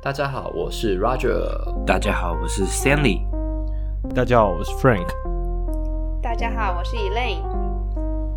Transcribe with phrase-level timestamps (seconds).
[0.00, 1.50] 大家好，我是 Roger。
[1.84, 3.20] 大家好，我是 Stanley。
[4.14, 5.08] 大家好，我是 Frank。
[6.22, 7.42] 大家好，我是 Elaine。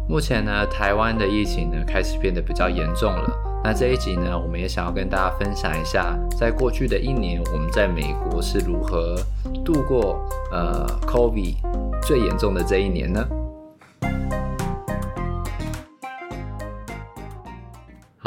[0.10, 3.62] 目前呢，台湾的疫情呢开始变得比较严重了。
[3.64, 9.16] 那这一集呢，我们也想要跟大家分享一下，在过去的一年，我们在美国是如何
[9.64, 10.20] 度过
[10.52, 11.58] 呃 COVID
[12.02, 13.24] 最严重的这一年呢？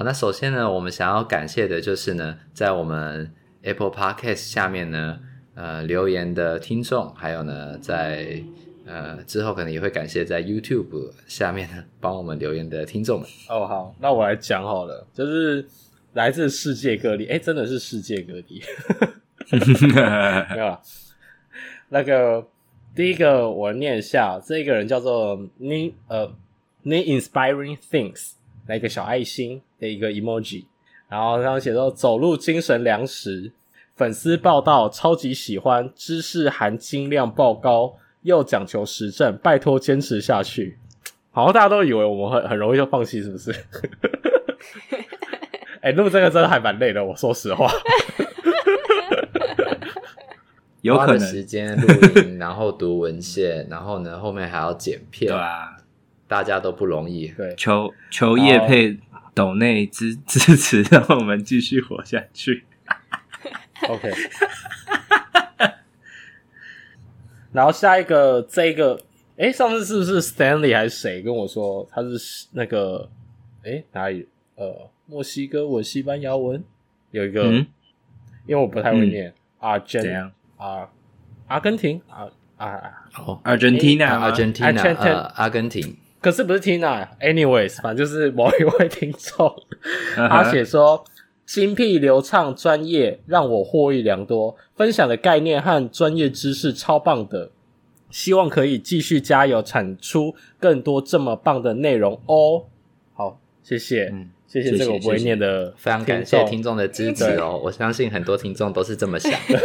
[0.05, 3.33] 那首先呢，我们想要感谢的就是呢，在我们
[3.63, 5.19] Apple Podcast 下面呢，
[5.55, 8.43] 呃，留言的听众，还有呢，在
[8.85, 13.29] 呃之后可能也会感谢在 YouTube 下面呢帮我们留言的听众们。
[13.49, 15.67] 哦，好，那我来讲好了，就是
[16.13, 18.63] 来自世界各地，哎，真的是世界各地，
[20.53, 20.83] 没有了，
[21.89, 22.47] 那个
[22.95, 26.31] 第一个我念一下，这个人叫做你呃
[26.83, 28.33] 你 Inspiring Things，
[28.67, 29.63] 来一个小爱心。
[29.85, 30.65] 的一个 emoji，
[31.09, 33.53] 然后他写说走路精神粮食，
[33.95, 40.79] 粉丝报道超级喜欢，知识含金量爆高，又讲求实证，拜托坚持下去。
[41.31, 43.53] 好像大家都以为我们很很容易就放弃，是不是？
[45.83, 47.71] 哎、欸，录这个真的还蛮累的，我说实话。
[50.81, 55.77] 有可能时间录音，然后读文献，然后呢后面还要剪片，对啊，
[56.27, 57.29] 大家都不容易。
[57.29, 58.99] 对，求求业配。
[59.35, 62.65] 抖内支 支持，让我们继续活下去。
[63.89, 64.11] OK，
[67.53, 69.01] 然后下一个这一个，
[69.37, 73.11] 诶，上次是不是 Stanley 还是谁跟我说他是那个？
[73.65, 74.29] 诶，哪里？
[74.57, 76.63] 呃，墨西哥文、西班牙文
[77.11, 77.67] 有一个，嗯、
[78.47, 79.35] 因为我不太会念。
[79.59, 80.89] 阿根啊，
[81.49, 82.81] 阿根廷啊啊
[83.17, 84.67] 哦，Argentina，阿根廷，
[85.35, 85.97] 阿根廷。
[86.25, 89.55] 可是不是 Tina，anyways，反正就是某一位听众，
[90.17, 91.05] 他写说
[91.45, 94.57] 精辟流畅、专业，让我获益良多。
[94.75, 97.51] 分享的概念和专业知识超棒的，
[98.09, 102.65] 希望可以继续加油，产出更多这么棒的内容哦。
[103.13, 107.61] 好，谢谢，嗯、谢谢这个我不会念的，非常感谢听众的支持哦。
[107.63, 109.61] 我相信很多听众都是这么想的。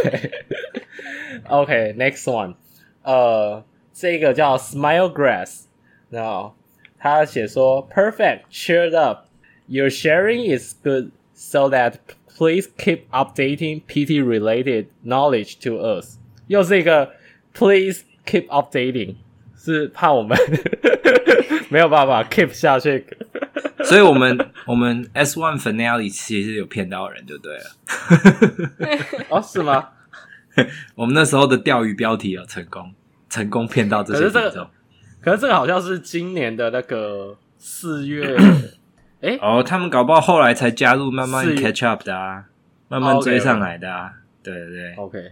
[1.48, 2.56] OK，next、okay, one，
[3.03, 5.69] 呃，这个叫 Smile Grass。
[6.10, 6.53] No，
[6.99, 9.27] 他写说，Perfect, cheered up.
[9.66, 11.94] Your sharing is good, so that
[12.37, 16.19] please keep updating PT related knowledge to us.
[16.47, 17.12] 又是一个
[17.55, 19.16] please keep updating，
[19.56, 20.37] 是怕我们
[21.71, 23.06] 没有办法 keep 下去，
[23.84, 27.65] 所以我们我们 S one finale 其实有骗到人就对了。
[29.31, 29.88] 哦，是吗？
[30.94, 32.93] 我们那时候的钓鱼标题有成功，
[33.31, 34.69] 成功骗到这些听众。
[35.22, 38.35] 可是这个好像是今年的那个四月，
[39.22, 42.46] 哎，哦，他们搞不好后来才加入，慢慢 catch up 的啊，
[42.88, 45.31] 慢慢追上来的啊，对对对，OK，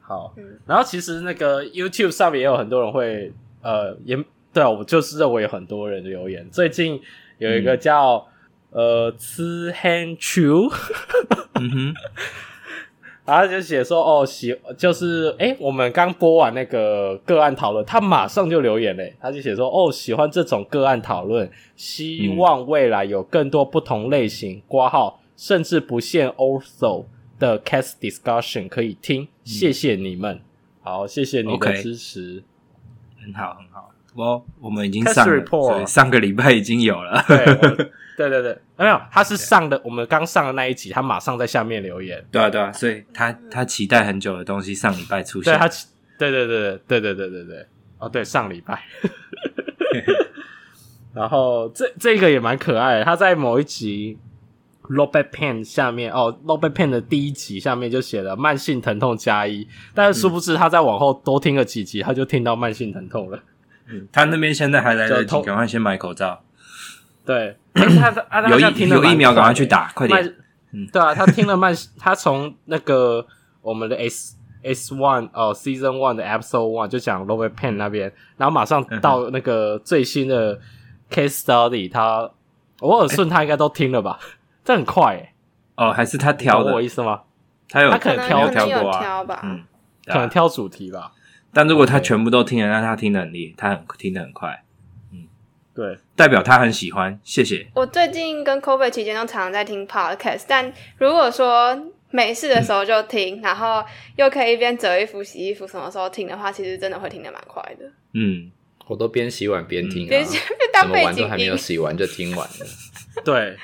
[0.00, 0.34] 好，
[0.66, 4.16] 然后其实那个 YouTube 上面也有很多人会，呃，也
[4.52, 7.00] 对啊，我就是认为有很多人留言，最近
[7.38, 8.28] 有一个叫、
[8.72, 10.72] 嗯、呃 Zi Han Chu，
[11.54, 11.94] 嗯哼。
[13.26, 19.16] 然后就写说哦，喜就是诶，我们刚播完那个个案讨论，他马上就留言嘞。
[19.18, 27.06] 他就写说哦，喜欢这种个案讨论，希望未来有更多不同类型挂号，甚至不限 also
[27.38, 29.26] 的 case discussion 可以听。
[29.42, 30.40] 谢谢你们，
[30.82, 32.42] 好，谢谢你的支持，
[33.22, 33.90] 很好很好。
[34.14, 37.24] 我我们已经上了，上个礼拜已经有了。
[37.26, 42.24] 对对对对，没有，他是上的，我们刚上的那一集，他马上在下面留言。
[42.30, 45.52] 对啊对啊，所以他他期待很久的东西上礼拜出现。
[45.52, 45.68] 对他，
[46.18, 47.66] 对对对对对对对对对，
[47.98, 48.82] 哦对，上礼拜。
[51.12, 54.18] 然后这这个也蛮可爱的，他在某一集
[54.88, 63.40] back pain 下面哦 back pain 的第一集下面就写了慢性疼痛加一，但是殊不知他在往后多听了几集，他就听到慢性疼痛了。
[63.88, 66.42] 嗯，他那边现在还来得及，赶快先买口罩。
[67.24, 70.34] 对， 他他他有听了有疫苗，赶快去打，快点。
[70.72, 73.26] 嗯，对啊，他听了慢，他从那个
[73.62, 80.58] 我们的 S S one 哦，Season one 的 Episode one 就讲 Robert Penn 那边，然后马上到那个最新的
[81.10, 82.30] Case Study，他
[82.80, 84.18] 我耳顺他应该都听了吧？
[84.64, 85.30] 这很快诶。
[85.76, 86.72] 哦，还是他挑的？
[86.72, 87.20] 我意思吗？
[87.68, 89.40] 他有他可能挑挑过啊，吧？
[89.44, 89.62] 嗯，
[90.06, 91.12] 可能挑主题吧。
[91.52, 94.64] 但如果他全部都听了，那他听得很厉，他很听得很快。
[95.74, 97.66] 对，代表他很喜欢，谢谢。
[97.74, 101.76] 我最近跟 COVID 期间都常常在听 Podcast，但如果说
[102.10, 103.84] 没事的时候就听，嗯、然后
[104.14, 107.90] 又可以一边折衣服、洗衣服，什么时候听的话，其实真的会听得蛮快的。
[108.12, 108.52] 嗯，
[108.86, 112.66] 我都边洗碗边听、啊，边洗边当背景音， 什么碗都还没有洗完就听完了。
[113.24, 113.56] 对，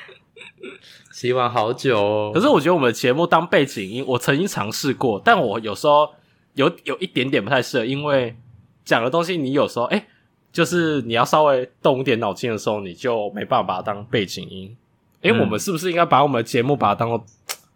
[1.13, 2.31] 洗碗好久哦。
[2.33, 6.13] 可是我觉得我们的节目当背景音，我曾经尝试过，但我有时候
[6.55, 8.35] 有有一点点不太适合，因为
[8.83, 10.05] 讲的东西你有时候哎、欸，
[10.51, 14.75] 就是你要稍微动一点脑筋的时候，你就没办法把它当背景音。
[15.21, 17.23] 哎、欸，嗯、我们是不是应该把我们的节目把它当做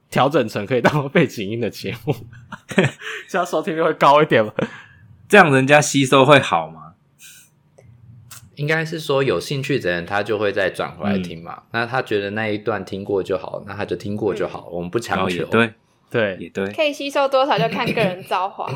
[0.10, 2.16] 调整成可以当做背景音的节目，
[3.30, 4.52] 这样收听率会高一点吗？
[5.28, 6.82] 这样人家吸收会好吗？
[8.56, 11.54] 应该是说有兴趣的人，他就会再转回来听嘛。
[11.58, 14.70] 嗯、那他觉得那一段听过就好，那他就听过就好。
[14.70, 15.46] 嗯、我们不强求。
[15.48, 15.74] 对
[16.10, 18.74] 对也对，可以吸收多少就看个人造化。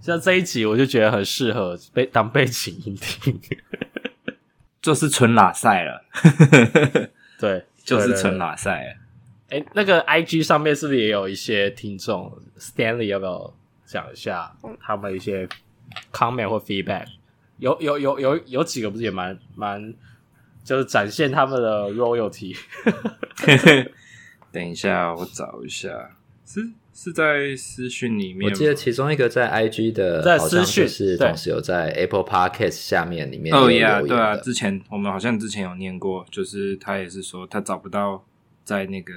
[0.00, 3.40] 像这一集，我就觉得很适合被当背景音听，
[4.80, 6.04] 就是纯拉赛了。
[7.38, 8.96] 对，就是纯拉赛了。
[9.50, 13.52] 哎，那个 IG 上面是不是也有一些听众？Stanley 要不要
[13.84, 15.48] 讲一下他们一些
[16.12, 17.06] comment 或 feedback？
[17.58, 19.92] 有有有有有几个不是也蛮蛮，
[20.64, 22.56] 就是展现他们的 royalty。
[24.52, 26.60] 等一下，我找一下，是
[27.02, 28.50] 是在私讯里面。
[28.50, 33.56] 我记得其中一个在 IG 的，在私讯是同时有在 Apple Podcast 下面里面。
[33.56, 38.22] 哦呀，对啊，之前我们好像之前有念过，就是他也是说他找不到
[38.64, 39.14] 在那个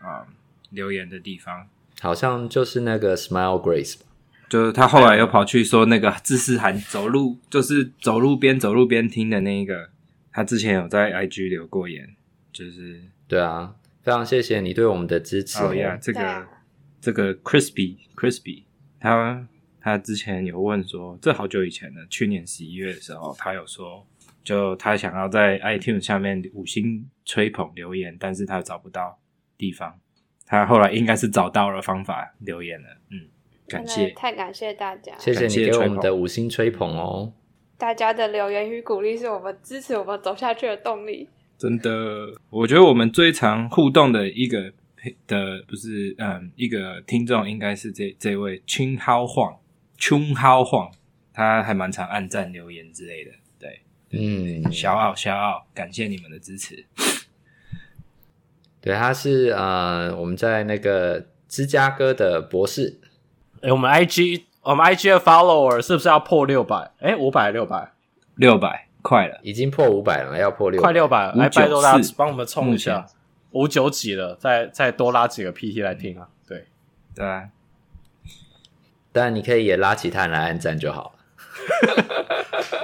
[0.00, 0.34] 啊、嗯、
[0.70, 1.66] 留言的地方，
[2.00, 4.06] 好像就是那个 Smile Grace 吧。
[4.48, 9.88] 就是他后来又跑去说那个知识涵走路，就是走路边走路边听的那一个，
[10.30, 12.08] 他之前有在 IG 留过言，
[12.52, 13.74] 就是对啊，
[14.04, 15.60] 非常谢谢你对我们的支持。
[15.60, 16.46] 哦呀，这个
[17.00, 18.64] 这个 Crispy Crispy，
[19.00, 19.48] 他
[19.80, 24.06] 他之前有问说，这好久以前了，去年十一月的时候，他有说，
[24.42, 29.18] 就他想要在 iTunes 下面五星吹捧留言，但是他找不到
[29.56, 29.98] 地方，
[30.44, 33.28] 他后来应该是找到了方法留言了，嗯。
[33.68, 35.12] 感谢，太感谢大家！
[35.18, 37.32] 谢谢你给我们的五星吹捧哦！
[37.76, 41.28] 大家的留言与鼓励是我们支持我们走下去的动力。
[41.58, 44.72] 真的，我觉得我们最常互动的一个
[45.26, 49.56] 的不是嗯一个听众，应该是这这位青蒿晃
[49.98, 50.90] 青蒿晃，
[51.32, 53.30] 他还蛮常按赞留言之类的。
[53.58, 53.80] 对，
[54.10, 56.84] 嗯，小奥小奥，感谢你们的支持。
[58.80, 63.00] 对，他是呃我们在那个芝加哥的博士。
[63.62, 66.92] 哎，我们 IG 我们 IG 的 follower 是不是要破六百？
[67.00, 67.92] 哎，五百六百
[68.34, 73.06] 六百，快了，已经破五百了，要破六百，快六百了，来拜托大家帮我们冲一下，
[73.56, 76.28] 五九几了，再再多拉几个 PT 来听啊！
[76.46, 76.66] 对
[77.14, 77.44] 对啊，
[79.12, 82.04] 当然你可以也拉其他人来按赞就好了，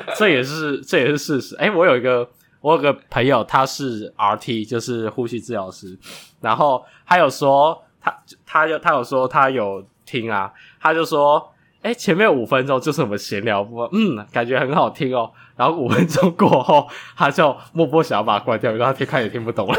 [0.17, 1.55] 这也是这也是事实。
[1.57, 2.31] 哎，我有一个
[2.61, 5.99] 我有个朋友，他是 RT，就是呼吸治疗师，
[6.41, 9.87] 然后他有说他他有他有说他有。
[10.05, 15.33] 听啊，他就说：“哎、欸，前面五分钟就是我们闲聊部分，嗯，感觉很好听哦。
[15.57, 16.87] 然后五分钟过后，
[17.17, 19.79] 他就默默想要把它关掉，因为他听看也听不懂了。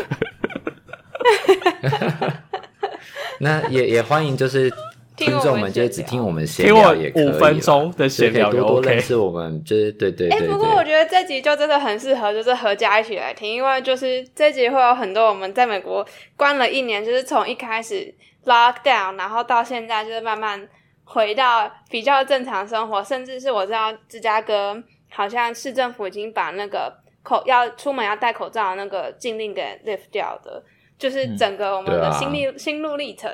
[3.39, 4.71] 那也也欢迎， 就是
[5.15, 8.67] 听众们就只听我们闲聊也可以，五分钟的闲聊也 OK。
[8.67, 10.29] 多认识我们就是对对。
[10.29, 16.05] 哎、欸，不过我觉得这集就真的很适合，就是合家一起来听，因为就是这集会有很多我们在美国
[16.35, 18.13] 关了一年，就是从一开始。”
[18.45, 20.67] Lockdown，然后到现在就是慢慢
[21.05, 26.93] 回到比较正常生活，甚至是我知道芝加哥好像市政府已经把那个
[27.23, 30.61] 口要出门要戴口罩的那个禁令给 lift 掉的，
[31.03, 33.29] 就是整个我们的心历、嗯啊、心路历程，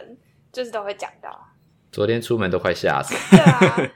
[0.51, 1.29] 就是都会讲到。
[1.91, 3.13] 昨天出门都快吓死。
[3.29, 3.91] 对啊，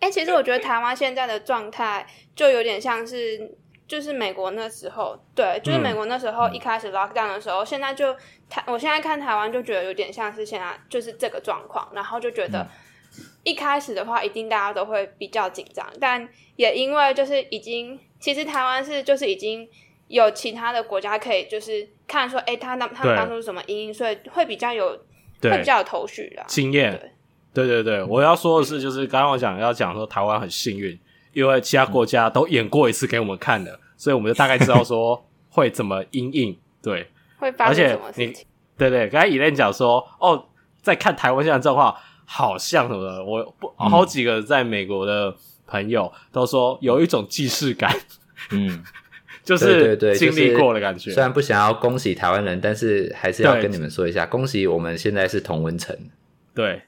[0.00, 2.06] 哎、欸，其实我觉得台湾现在的状态
[2.36, 3.56] 就有点像是。
[3.84, 8.16] 就是美国那时候，对，就是美国那时候一开始 lockdown 的时候，嗯、现在就
[8.48, 12.66] 台，我现在看台湾就觉得有点像是现在就是这个状况，然后就觉得
[13.42, 19.68] 一开始的话，一定大家都会比较紧张，但也因为就是已经，其实台湾是就是已经
[20.12, 24.96] 有其他的国家可以就是看说，哎，他当他们当初是什么因，因所以会比较有
[25.40, 25.50] 对。
[25.50, 26.92] 会比较有头绪的经验。
[27.54, 27.66] 对。
[27.66, 30.98] 对对，我要说的是，就是刚刚我讲要讲说台湾很幸运，
[31.32, 33.78] 因为其他国家都演过一次给我们看的。
[33.96, 37.06] 所以我们就大概知道说会怎么因应，对，
[37.38, 38.44] 会发生什么事情？
[38.76, 40.46] 对对，刚才 Elaine 讲说，哦，
[40.80, 45.34] 在看台湾现在状况，好像什么的，我不好几个在美国的
[45.66, 47.94] 朋友都说有一种既视感，
[48.50, 48.82] 嗯，
[49.44, 51.10] 就是经历过的感觉。
[51.10, 55.96] 虽然不想要恭喜台湾人，但是还是要跟你们说一下，恭喜我们现在是同温层。
[56.54, 56.82] 对，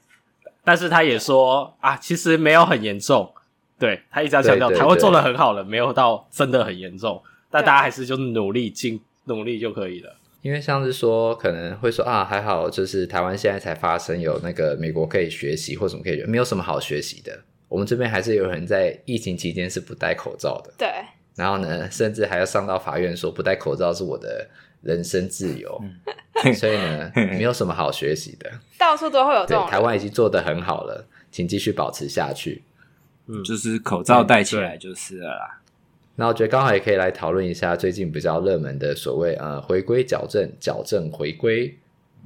[0.63, 3.31] 但是他也说啊，其实没有很严重。
[3.77, 7.21] 对，他一直在强调，台湾做的很好了，没有到真的很严重，
[7.51, 10.15] 但大家还是就努力尽努力就可以了。
[10.41, 17.37] 因为像是说可能会说啊，还好，就是台湾现在才发生有那个美国可以学习或什么可以学，没有什么好学习的。
[17.67, 20.71] 我们这边还是有人在疫情期间是不戴口罩的。
[20.77, 20.87] 对。
[21.35, 24.47] 然后呢，甚至还要上到法院说不戴口罩是我的
[24.81, 25.81] 人身自由，
[26.55, 28.49] 所以呢，没有什么好学习的。
[28.79, 29.67] 到处都会有这种。
[29.67, 32.63] 台湾已经做得很好了，请继续保持下去。
[33.27, 35.61] 嗯，就是口罩戴起来就是了啦。
[36.15, 41.77] 那我觉得刚好也可以来讨论一下最近比较热门的所谓呃回归矫正、矫正回归、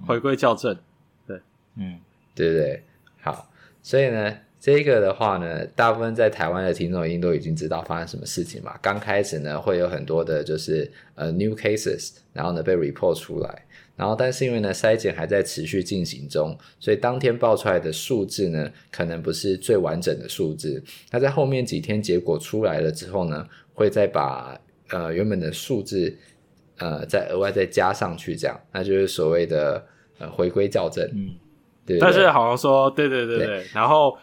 [0.06, 0.78] 回归矫正。
[1.26, 1.40] 对，
[1.78, 2.00] 嗯，
[2.36, 2.84] 对对对，
[3.22, 3.50] 好，
[3.82, 4.38] 所以呢。
[4.60, 8.78] 这个的话呢，大部分在台湾的听众一定都已经知道发生什么事情嘛。
[8.82, 20.84] 刚开始呢，会有很多的就是呃 new cases，然后呢被 report 出来，然后但是因为呢筛检还在持续进行中，所以当天报出来的数字呢，可能不是最完整的数字。
[21.10, 26.14] 那在后面几天结果出来了之后呢，会再把呃原本的数字
[26.80, 29.82] 呃再额外再加上去，这样，那就是所谓的
[30.18, 31.10] 呃回归校正。
[31.14, 31.30] 嗯，
[31.86, 32.00] 对，对。
[32.02, 34.18] 但是好像说，对对对对，对然后。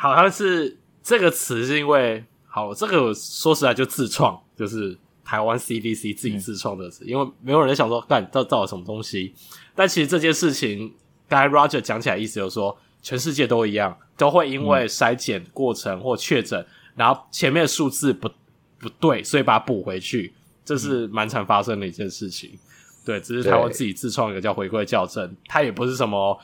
[0.00, 9.34] 好像是这个词是因为好，这个说实在就自创，就是台湾 CDC 自己自创的词，嗯、因为没有人想说干到造了什么东西。
[9.74, 10.94] 但其实这件事情，
[11.28, 18.30] 刚才 Roger 讲起来意思就是说，全世界都一样，都会因为筛检过程或确诊，嗯、然后前面数字不
[18.78, 20.32] 不对，所以把它补回去，
[20.64, 22.56] 这是蛮常发生的一件事情。
[23.04, 26.38] 对，只是台湾自己自创一个叫回归校正，它也不是什么。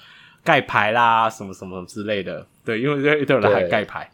[0.45, 4.09] 盖牌啦，什么什么之类的，对，因为一堆人还盖牌，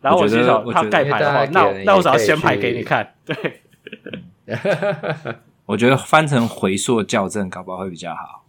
[0.00, 3.60] 然后我心想，他盖牌的话，那那我只要先牌给你看， 对。
[5.66, 8.44] 我觉得翻成回溯校正，搞不好会比较好。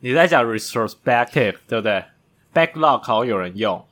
[0.00, 2.04] 你在讲 retrospective 对不对
[2.52, 3.82] ？backlog 好像有人用，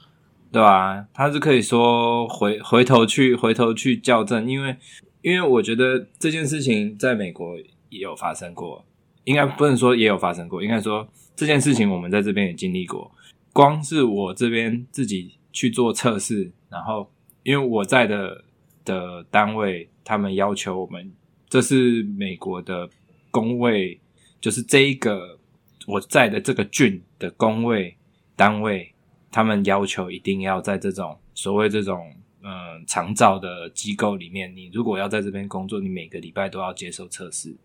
[0.52, 1.06] 对吧？
[1.14, 4.76] 他是可以说回回头去回头去校正，因为
[5.22, 7.56] 因为我觉得这件事情在美国
[7.88, 8.84] 也有发生过，
[9.24, 11.08] 应该不能说也有发生过，应该说。
[11.36, 13.10] 这件事情我们在这边也经历过，
[13.50, 17.10] 光是我这边自己去做测试，然后
[17.44, 18.44] 因为我在的
[18.84, 21.10] 的单位，他们要求我们，
[21.48, 22.86] 这是美国的
[23.30, 23.98] 工位，
[24.38, 25.38] 就是这一个
[25.86, 27.96] 我在的这个郡的工位
[28.36, 28.92] 单位，
[29.30, 32.12] 他们要求一定要在这种所谓这种
[32.42, 37.56] 嗯、长照的机构里面，你如果要在这边工作，你每个礼拜都要接受测试。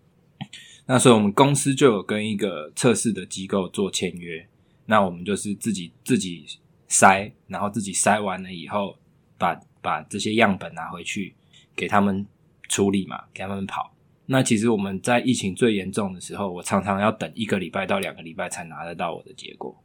[0.88, 4.48] 那所以，我们公司就有跟一个测试的机构做签约。
[4.86, 6.46] 那我们就是自己自己
[6.88, 8.96] 筛，然后自己筛完了以后，
[9.38, 11.34] 把把这些样本拿回去
[11.75, 12.24] 给他们
[12.70, 13.92] 处理嘛，给他们跑。
[14.27, 19.75] 那其实我们在疫情最严重的时候，我常常要等一个礼拜到两个礼拜才拿得到我的结果。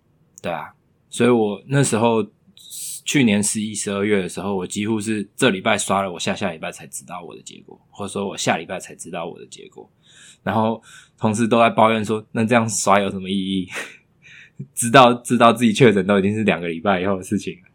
[0.43, 0.75] 对啊，
[1.09, 2.23] 所以我那时候
[3.07, 9.91] 去年十一、十二月的时候，我几乎是这礼拜刷了，我下下礼拜才知道我的结果，或者说我下礼拜才知道我的结果。
[10.43, 10.83] 然后
[11.19, 13.69] 同事都在抱怨说：“那这样耍有什么意义？
[14.75, 17.69] 知道知道自己确诊都已经是两个礼拜以后的事情了。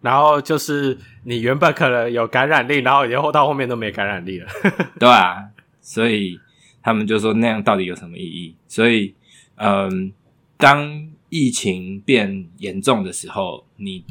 [0.00, 4.48] 然后就是你原本可能有感染力，然后以后到后面都没感染力了，
[4.98, 5.48] 对啊。
[5.80, 6.38] 所以
[6.82, 8.56] 他们就说那样到底有什么意义？
[8.68, 9.14] 所以，
[9.56, 10.12] 嗯，
[10.56, 14.04] 当疫情变严重的时候，你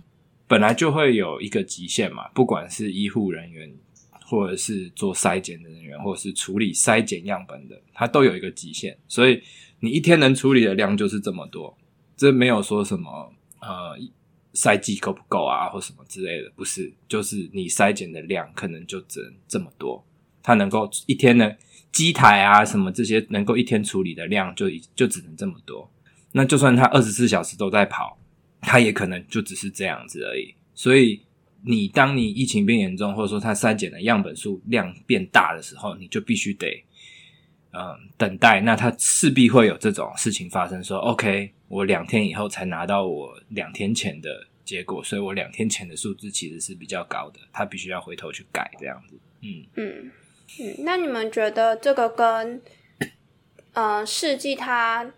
[0.48, 3.72] 本来就会有一个极限嘛，不管是医护人员。”
[4.32, 9.44] 或者是做筛检的人员，或者是处理筛检样本的，它都有一个极限，所以
[9.82, 11.78] 你一天能处理的量就是这么多。
[12.16, 14.00] 这没有说什么呃
[14.54, 20.02] 筛剂够不够啊，或什么之类的，不是，就是你筛检的量可能就只能这么多。
[20.42, 21.58] 它能够一天的
[21.92, 25.92] 机台啊什么这些能够一天处理的量就就只能这么多。
[26.32, 28.18] 那就算它二十四小时都在跑，
[28.62, 30.56] 它也可能就只是这样子而已。
[30.74, 31.22] 所以。
[31.64, 36.84] 你当你疫情变严重，或者说它筛检的样本数量变大的时候，你就必须得，
[37.72, 38.60] 嗯，等待。
[38.62, 49.20] 那它势必会有这种事情发生，说 OK，我两天以后才拿到我两天前的结果，所以我两天前的数字其实是比较高的，他必须要回头去改这样子。
[49.42, 50.12] 嗯嗯
[50.60, 50.76] 嗯。
[50.80, 52.60] 那你们觉得这个跟
[53.74, 55.12] 嗯试剂它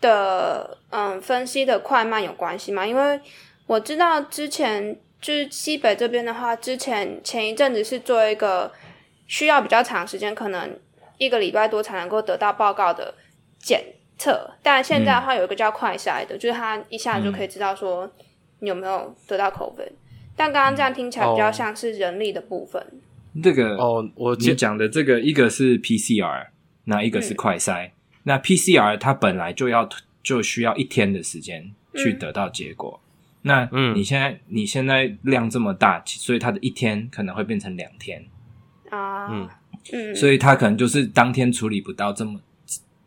[0.00, 2.86] 的嗯分析的快慢有关系吗？
[2.86, 3.20] 因为
[3.66, 4.98] 我知道之前。
[5.22, 8.70] 就是西北这边的话，之前前一阵子是做一个
[9.28, 10.76] 需要比较长时间，可能
[11.16, 13.14] 一个礼拜多才能够得到报告的
[13.60, 13.82] 检
[14.18, 18.10] 测，但现在的话有一个叫快筛的，嗯、就是它一下子就可以知道说
[18.58, 19.90] 你有没有得到 COVID。
[19.90, 19.96] 嗯、
[20.36, 22.84] 但刚刚这样听起来比较像是人力的部分。
[23.42, 26.48] 这个哦，我你讲的这个一个是 PCR，
[26.84, 27.86] 那一个是快筛。
[27.86, 27.90] 嗯、
[28.24, 29.88] 那 PCR 它本来就要
[30.22, 33.00] 就需要一天的时间去得到结果。
[33.42, 33.68] 嗯。
[33.72, 38.24] 那你现在、嗯、你现在量这么大，所以它的一天可能会变成两天。
[38.90, 39.48] 啊，嗯。
[39.92, 42.40] 嗯，所以它可能就是当天处理不到这么，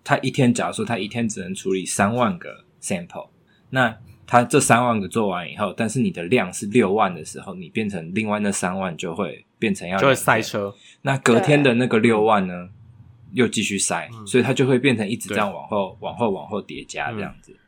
[0.03, 3.29] 它一天假如说它一天只能处理三万个 sample，
[3.69, 3.95] 那
[4.27, 12.67] 它这三万个做完以后，但是你的量是六万的时候，你变成另外那三万就会变成要就会塞车，那隔天的那个六万呢，
[13.31, 17.53] 又继续塞，嗯、所以它就会变成一直这样往后、往后、往后叠加这样子。
[17.53, 17.59] 嗯，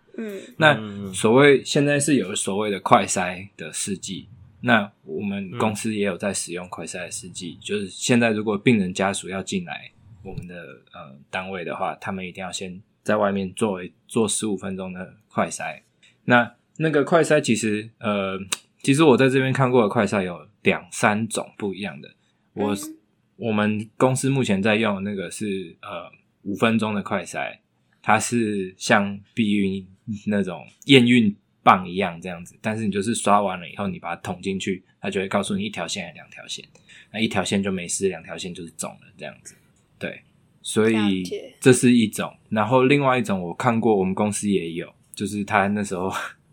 [0.58, 0.76] 那
[1.14, 4.28] 所谓现在是有所谓的快筛的试剂，
[4.62, 9.92] 那我们公司也有在使用快筛的试剂，嗯、就是现在如果病人家属要进来
[10.24, 10.56] 我们的
[10.92, 15.82] 呃单位的话，他们一定要先在外面做做十五分钟的快筛。
[16.26, 18.40] 那那个快筛其实呃，
[18.82, 22.10] 其实我在这边看过的快筛有两三种不一样的。
[22.54, 22.98] 我、嗯、
[23.36, 26.10] 我们公司目前在用的那个是呃
[26.42, 27.60] 五分钟的快筛，
[28.02, 29.88] 它是像避孕。
[30.28, 36.66] 那种验孕棒一样这样子，但是你就是刷完了以后，你把它捅进去，它就会告诉你一条线还是两条线，
[37.12, 39.56] 那一条线就没事，两条线就是肿了这样子。
[40.00, 40.22] 对，
[40.62, 41.24] 所以
[41.60, 42.34] 这是一种。
[42.50, 46.10] 然后另外一种我看过，我们公司也有，就是他那时候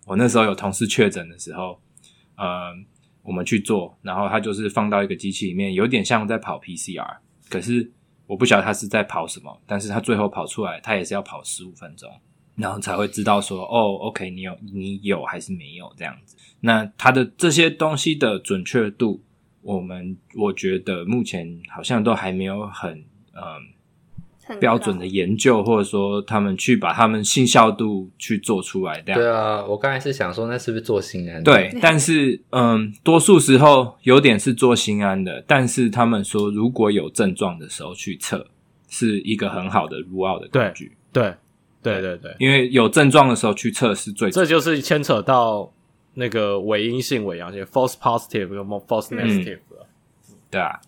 [0.07, 1.81] 我那时候有同事确诊的时候，
[2.37, 2.73] 呃，
[3.23, 7.19] 我们去做，然后他就是放到一个机器里面，有点像在跑 PCR，
[7.49, 7.89] 可是
[8.27, 12.11] 我不晓得他是在跑什么，但是他最后跑出来，他也是要跑十五分钟。
[12.57, 16.37] 然后才会知道说，哦，OK，你有你有还是没有这样子。
[16.61, 19.21] 那它的这些东西的准确度，
[19.61, 29.21] 我们我觉得目前好像都还没有很嗯标准的研究，或者说他们去把他们信效度去做出来这样。
[29.21, 31.53] 对啊，我刚才是想说，那是不是做心安的？
[31.53, 38.47] 对，但是嗯，多数时候有点是做心安的，但是他们说如果有症状的时候去测，
[38.89, 40.97] 是一个很好的 rule out 的工具。
[41.13, 41.25] 对。
[41.25, 41.35] 对
[41.93, 45.71] 对对对，因为有症状的时候去测是最，这就是牵扯到
[46.15, 49.59] 那个伪阴性、伪阳性 （false positive） 和 false negative
[50.51, 50.81] 对啊，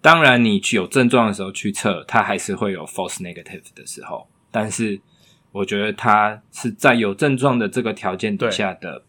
[0.00, 4.26] 当然你有症状的时候去测，它还是会有 false negative 的时候。
[4.50, 5.00] 但是
[5.52, 9.02] 我觉得它是在有症状的这个条件底下的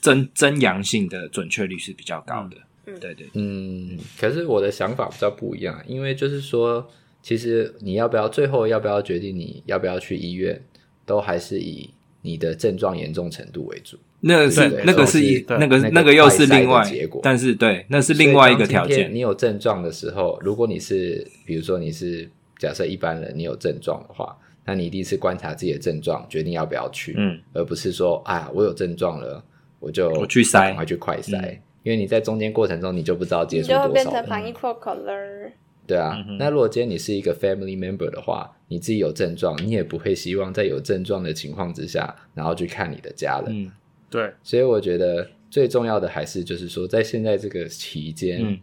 [0.00, 2.56] 真真阳性的准确率是比较高的。
[2.86, 6.86] 嗯，对对，嗯，可是我的想法比较不一样，因为就是说。
[7.26, 10.62] 其实你要不要最后要不要决定你要不要去医院，
[11.04, 11.90] 都还是以
[12.22, 13.98] 你的症状严重程度为主。
[14.20, 19.12] 那个是那个是一那个那个又是另外结果，但是对，那是另外一个条件。
[19.12, 29.42] 你有症状的时候，如果你是比如说你是假设一般人，你有症状的话，那你一定是观察自己的症状，决定要不要去，嗯，而不是说啊我有症状了，
[29.80, 35.50] 我就我去筛，赶快去快筛，嗯，因为你在中间过程中你就不知道接触多少，就会变成防疫破口了。
[35.86, 43.64] 对啊，嗯、那如果今天你是一个 family member 的话，你自己有症状，你也不会希望在有症状的情况之下，然后去看你的家人。
[43.64, 43.72] 嗯，
[44.10, 44.32] 对。
[44.42, 48.58] 所以我觉得最重要的还是就是说，在现在这个期间，嗯、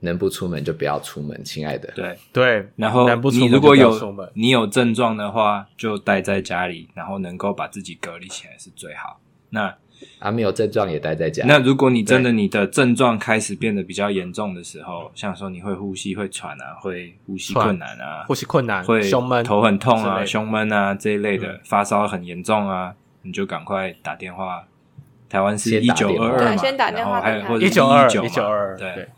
[0.00, 1.90] 能不出门就不要出门，亲爱的。
[1.94, 2.68] 对对。
[2.76, 9.20] 然后你如果有你有症状的话，就待在家里，然后能够把自己隔离起来是最好。
[9.50, 9.74] 那。
[10.18, 11.44] 啊，没有症状也待在家。
[11.46, 24.64] 那如果你真的你的症状开始变得比较严重的时候，像说你会呼吸会喘啊，会呼吸困难啊，呼吸困难，会胸闷、头很痛啊，胸闷啊这一类的，嗯、发烧很严重啊，你就赶快打电话。
[25.28, 29.08] 台湾是一九二二嘛，然后还有或者一九二一九二，对。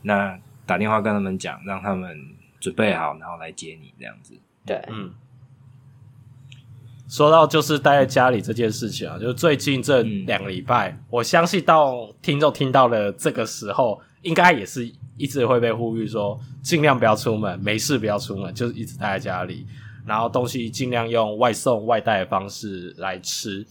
[0.00, 2.18] 那打电话跟他们讲，让他们
[2.58, 4.34] 准备好，然后来接你这样子。
[4.64, 5.12] 对，嗯。
[7.08, 19.66] 说到就是待在家里这件事情啊，就是最近这两个礼拜，嗯、我相信到听众听到了这个时候，应该也是一直会被呼吁说，尽量不要出门，没事不要出门，就是一直待在家里，
[20.04, 23.64] 然后东西尽量用外送外带的方式来吃。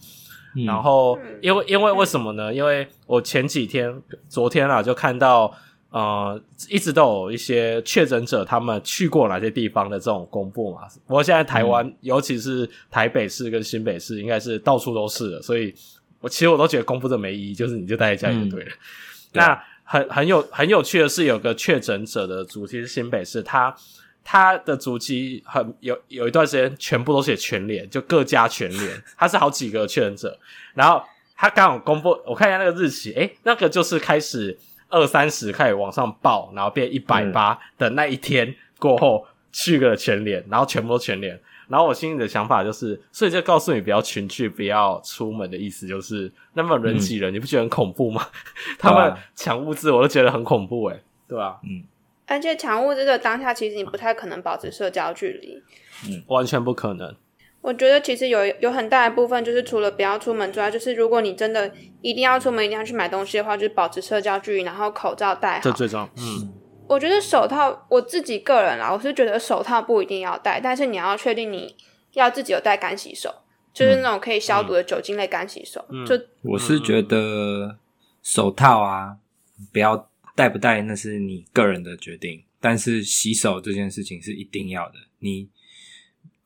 [0.56, 2.54] 嗯、然后，因为因为为什么呢？
[2.54, 3.94] 因为我前几天
[4.28, 5.52] 昨天啊，就看到。
[5.90, 10.80] 呃，一直都有一些确诊者，他们去过哪些地方的这种公布嘛。
[11.06, 15.40] 不过现在台湾，嗯、尤其是台北市跟新北市，应该是到处都是的。
[15.40, 15.72] 所以，
[16.20, 18.70] 我其实我都觉得公布这没意义，就是你就待在家里就对了。
[18.70, 18.76] 嗯、
[19.34, 23.74] 那很很有很有趣的是，有个确诊者的主题是新北市，他
[24.22, 30.38] 他的足迹很有有一段时间全部都写全联，就各家全联，他是好几个确诊者。
[30.74, 31.02] 然后
[31.36, 34.58] 他刚好公布，我看一下那个日期，诶，那个就是开始。
[34.88, 41.40] 二三十开始往上报，然后变一百八的那一天过后，去个全脸，然后全部都全脸。
[41.68, 48.24] 然后我心里的想法就是，所以就告诉你不要群聚，不要出门的意思就是，那么人挤人，嗯、你不觉得很恐怖吗？
[48.78, 51.58] 他们抢物资，我都觉得很恐怖诶，对吧？
[51.64, 51.82] 嗯。
[52.28, 55.62] 而且抢物资的当下，其实你不太可能保持社交距离，
[56.08, 57.14] 嗯，完全不可能。
[57.66, 61.68] 我觉得其实有有很大一部分就是除了不要出门之外，就是如果你真的
[62.00, 65.62] 一定要出门，一定要去买东西的话，就是保持社交距离，然后口罩戴好。
[65.62, 66.08] 这最重要。
[66.16, 66.54] 嗯，
[66.88, 71.74] 我觉得手套，我自己个人啦，我是觉得手套不一定要戴，但是你要确定你
[72.12, 73.34] 要自己有带干洗手，
[73.74, 75.84] 就是那种可以消毒的酒精类干洗手。
[75.90, 77.76] 嗯、就我是觉得
[78.22, 79.16] 手套啊，
[79.72, 84.94] 不要戴不戴那是你个人的决定，但是洗手这件事情是一定要的。
[85.18, 85.48] 你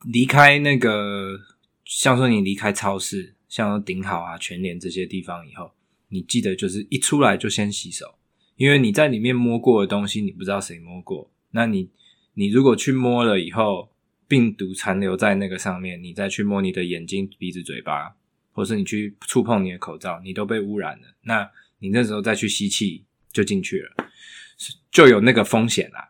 [0.05, 1.39] 离开那个，
[1.85, 5.71] 像说你离开超市，像说顶好啊、全联这些地方以后，
[6.09, 8.15] 你记得就是一出来就先洗手，
[8.55, 11.31] 因为你在里面摸过的东西，你不知道谁摸过。
[11.51, 11.89] 那你
[12.33, 13.91] 你如果去摸了以后，
[14.27, 18.15] 病毒残留在那个上面，你再去摸你的眼睛、鼻子、嘴巴，
[18.53, 21.07] 或是你去触碰你的口罩，你都被污染了。
[21.23, 24.09] 那你那时候再去吸气，就进去了，
[24.89, 26.09] 就有那个风险啦。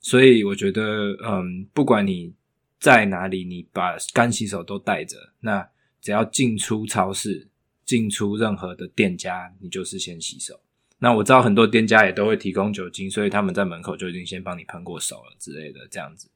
[0.00, 2.32] 所以我觉得，嗯，不管你
[2.78, 5.16] 在哪里，你把干洗手都带着。
[5.40, 5.68] 那
[6.00, 7.48] 只要进出超市、
[7.84, 10.60] 进出任何的店家，你就是先洗手。
[10.98, 16.28] 那我知道很多店家也都会提供酒精，所以他们在门口就已经先帮你喷过手了之类的，这样子。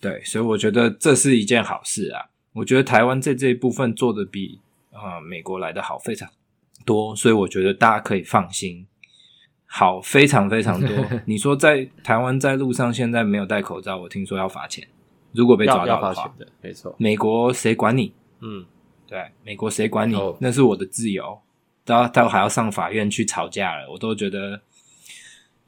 [0.00, 2.30] 对，所以我觉得这是一件好事啊。
[2.52, 6.28] 我觉得台湾在这一部分做的比啊、呃、美国来的好非常
[6.84, 8.86] 多，所以我觉得大家可以放心。
[9.66, 11.06] 好，非常非常多。
[11.26, 14.86] 你说在台湾在路上现在没有戴口罩，我听说要罚钱。
[15.36, 16.94] 如果被抓到的话，的没错。
[16.98, 18.14] 美国谁管你？
[18.40, 18.64] 嗯，
[19.06, 20.36] 对，美国谁管你？Oh.
[20.40, 21.40] 那是我的自由。
[21.84, 24.60] 到到还要上法院去吵架了，我都觉得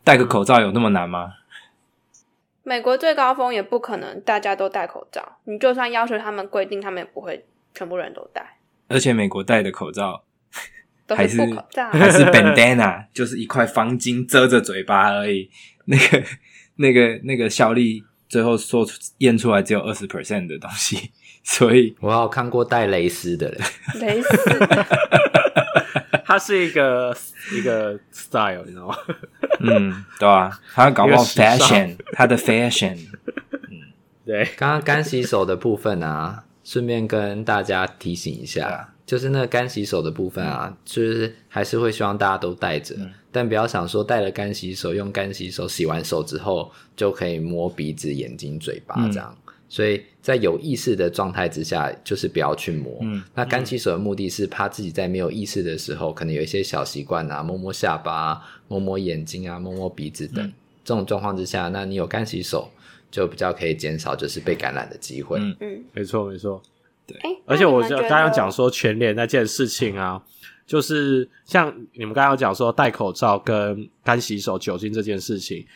[0.02, 1.34] 戴个口罩有那么难吗？
[2.64, 5.38] 美国最高峰也不可能大家都戴口罩。
[5.44, 8.58] 你就算要求他们规定，他们也不会全部人都戴。
[8.88, 10.24] 而且美国戴的口罩。
[11.16, 11.38] 还是
[11.90, 15.50] 还是 bandana，就是一块方巾遮着嘴巴而已。
[15.86, 16.22] 那个、
[16.76, 18.86] 那个、那个效力，最后说
[19.18, 21.10] 验出来只有二十 percent 的东西。
[21.44, 23.60] 所以我有看过戴蕾丝的人，
[24.00, 24.28] 蕾丝，
[26.26, 27.16] 它是一个
[27.54, 28.96] 一个 style，你知道吗？
[29.60, 32.98] 嗯，对啊，他搞不好 fashion，他的 fashion。
[33.70, 33.80] 嗯，
[34.26, 34.44] 对。
[34.58, 38.92] 刚刚干洗手的部分啊，顺便跟大家提醒一下。
[39.08, 49.34] 就是那个干洗手的部分啊，就是还是会希望大家都带着，嗯，但不要想说带了干洗手，用干洗手洗完手之后就可以摸鼻子、眼睛、嘴巴这样。
[49.46, 52.98] 嗯，所以在有意识的状态之下，就是不要去摸。
[53.00, 60.52] 嗯，那干洗手的目的是怕自己在没有意识的时候，可能有一些小习惯啊，摸摸下巴、摸摸眼睛啊、摸摸鼻子等，嗯，
[60.84, 62.68] 这种状况之下，那你有干洗手，
[63.10, 65.38] 就比较可以减少就是被感染的机会。
[65.40, 66.62] 嗯嗯，没错没错。
[67.08, 70.22] 对，而且我就刚刚讲说全联那件事情啊，
[70.66, 75.66] 就是像你们刚刚讲说戴口罩跟干洗手酒精这件事情，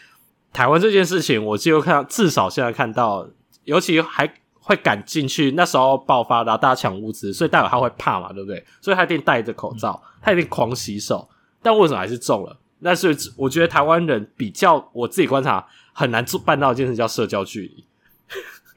[0.52, 3.26] 台湾这件事情，我就看至少现在看到，
[3.64, 8.62] 尤其还会赶进去，那时候爆发的，大家抢物资，所以代表他会怕嘛，对不对？
[8.82, 11.26] 所以他一定戴着口罩，他一定狂洗手，
[11.62, 12.54] 但为什么还是中了？
[12.80, 17.84] 那是我觉得台湾人比较，我自己观察很难做办到一件事，叫社交距离。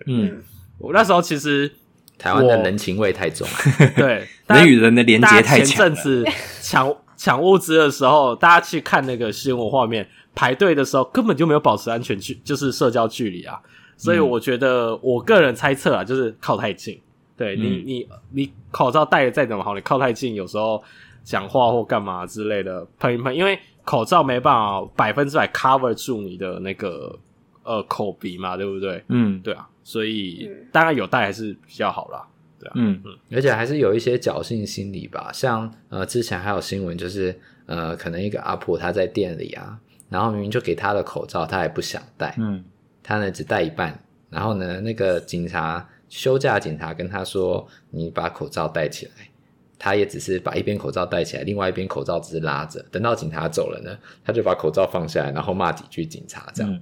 [0.07, 0.41] 嗯，
[0.79, 1.69] 我那时候其实。
[2.17, 3.47] 台湾的人情味太重，
[3.95, 5.65] 对， 人与人的连接太强。
[5.65, 6.25] 前阵子
[6.61, 13.59] 抢 抢物资的时候，大家去看那个新闻画面，排队的时候根本就没有保持安全距，就是社交距离啊。
[13.97, 16.99] 所以我觉得，我个人猜测啊，就是靠太近。
[17.37, 20.83] 对、嗯、你，你你口罩戴的再怎么好，你靠太近，有时候
[21.23, 27.17] 讲话或干嘛之类的喷一喷，因为口罩没办法百分之百 cover 住你的那个
[27.65, 29.03] 呃口鼻嘛，对不对？
[29.09, 29.67] 嗯，对啊。
[29.83, 32.25] 所以当然有戴还是比较好啦，
[32.59, 32.99] 对啊，嗯。
[33.05, 39.77] 嗯，而且还是有一些侥幸心理吧，像呃之前还有新闻就是呃可能一个阿婆她在店里啊，
[40.09, 42.63] 然后明明就给她的口罩，她也不想戴，嗯，
[43.03, 43.99] 她呢只戴一半，
[44.31, 49.11] 然后呢那个警察休假警察跟她说，你把口罩戴起来，
[49.77, 56.73] 她也只是把一边口罩戴起来，另外一边口罩只是拉着，等到警察走了呢，她就把口罩放下来，然后骂几句警察这样。
[56.73, 56.81] 嗯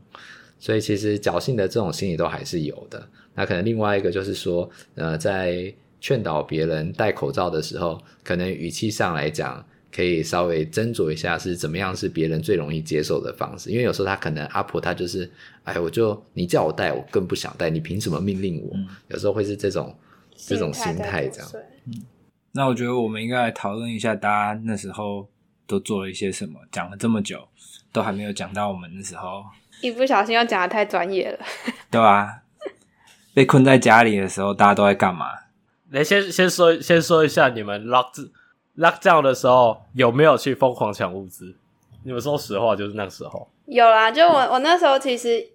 [0.63, 3.05] 所以其实侥幸的这种心理都还是有的。
[3.35, 9.61] 那可能另外一个就是说，呃，在劝导别人戴口罩的时候，可能语气上来讲，
[9.93, 13.71] 可以稍微斟酌一下是怎么样是别人最容易接受的方式。
[13.71, 15.29] 因为有时候他可能阿婆她就是，
[15.65, 18.71] 哎，我就你叫我戴，我更不想戴，你凭什么命令我？
[18.77, 19.93] 嗯、有时候会是这种
[20.37, 21.51] 这种心态这样。
[21.87, 21.93] 嗯，
[22.53, 25.27] 那我觉得我们应该来讨论一下，大家那时候
[25.67, 26.57] 都做了一些什么？
[26.71, 27.45] 讲了这么久，
[27.91, 29.43] 都还没有讲到我们那时候。
[29.83, 31.39] 一不小心又讲的太专业了，
[31.91, 32.39] 对啊？
[33.35, 35.27] 被困在家里的时候，大家都在干嘛？
[35.91, 38.11] 来，先先说，先说一下你们 lock
[38.77, 41.55] lock down 的时候有没有去疯狂抢物资？
[42.05, 44.09] 你们说实话，就是那个时候有啦。
[44.09, 45.45] 就我我那时候其实，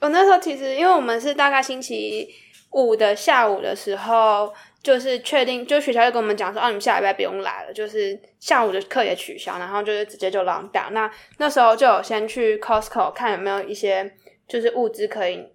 [0.00, 2.28] 我那时候其实，因为我们是大概星期
[2.70, 4.54] 五的下午的时候。
[4.82, 10.90] 就是确定，就学校就跟我们讲说，哦、啊，你们下礼拜不用来了，就是下午的课也取消，然后就是直接就 lock down。
[10.90, 14.12] 那那时候就有先去 Costco 看有没有一些
[14.48, 15.46] 就是物资可以，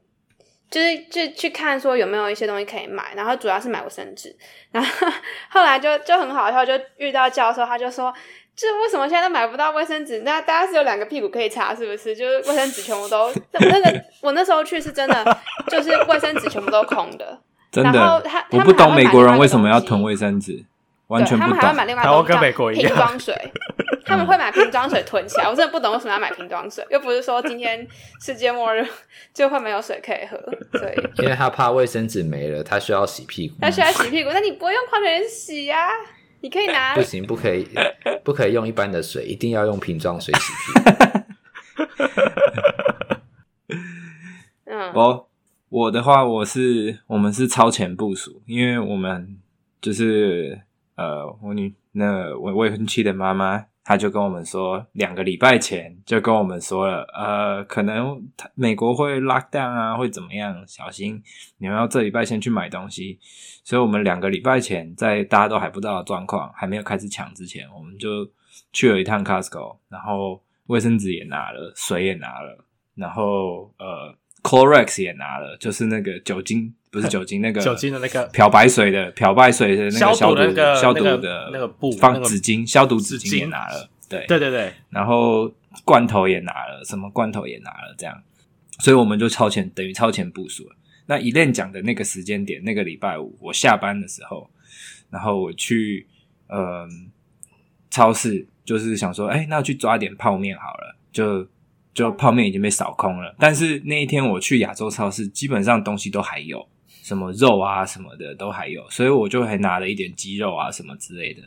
[0.72, 4.36] 就是就去看说有没有一些东西可以买，然后主要是买卫生纸。
[4.72, 5.08] 然后
[5.50, 8.14] 后来就就很好笑，就遇到教授，他就说。
[8.56, 10.22] 就为什么现在都买不到卫生纸？
[10.22, 12.16] 那大家是有两个屁股可以擦，是不是？
[12.16, 15.38] 就是卫生纸全部都 那个，我那时候去是真的，
[15.70, 17.40] 就是卫生纸全部都空的。
[17.84, 20.66] 真的，然后他我不懂美国人为什么要囤卫生纸，
[21.08, 21.56] 完全不懂。
[21.56, 22.26] 他们还会买另外一样
[22.74, 23.52] 瓶装水，
[24.04, 25.44] 他们会买瓶装水囤起来。
[25.48, 27.88] 我真的不懂为什么要买瓶装水，又不是说今天
[28.20, 28.84] 世界末日
[29.34, 30.38] 就会没有水可以喝，
[30.80, 34.32] 所以因为他怕卫生纸没了，他需要洗屁股，他需要洗屁股。
[34.34, 35.90] 那你不会用矿泉水洗呀？
[36.42, 37.68] 你可以拿，不行，不可以，
[38.24, 40.90] 不可以用一般的水，一定要用瓶装水洗屁股。
[44.70, 45.30] 嗯，我
[45.70, 49.38] 我的话，我是我们是超前部署，因为我们
[49.82, 50.62] 就是
[50.96, 53.66] 呃，我女那我未婚妻的妈妈。
[53.90, 58.22] 她就跟我们说，两个礼拜前就跟我们说了，呃，可能
[58.54, 60.62] 美国会 lock down 啊，会怎么样？
[60.68, 61.24] 小心，
[61.58, 63.18] 你们要这礼拜先去买东西。
[63.64, 68.30] 所以，我们两个礼拜前，在大家都还不知道的状况，还没有开始抢之前，我们就
[68.74, 74.14] 去了一趟 Costco，然后卫生纸也拿了，水也拿了，然后呃
[74.48, 76.74] ，Clorox 也拿了，就是那个酒精。
[76.90, 88.24] 不是 酒精，那个酒精的那个漂白水的漂白水的那个消毒的消毒的那个布放纸巾消毒纸巾也拿了，对对对对，然后罐头也拿了，什么罐头也拿了，这样，
[88.80, 90.76] 所以我们就超前，等于超前部署了。
[91.08, 94.50] 那 Elaine 讲的那个时间点，那个礼拜五我下班的时候，
[95.10, 96.08] 然后我去
[96.48, 97.12] 嗯
[97.92, 101.46] 超市，就是想说，哎，那去抓点泡面好了，就
[101.98, 103.36] 就泡面已经被扫空了。
[103.40, 106.70] 但是那一天我去亚洲超市，基本上东西都还有。
[107.04, 111.42] 什么肉啊什么的都还有，所以我就还拿了一点鸡肉啊什么之类的。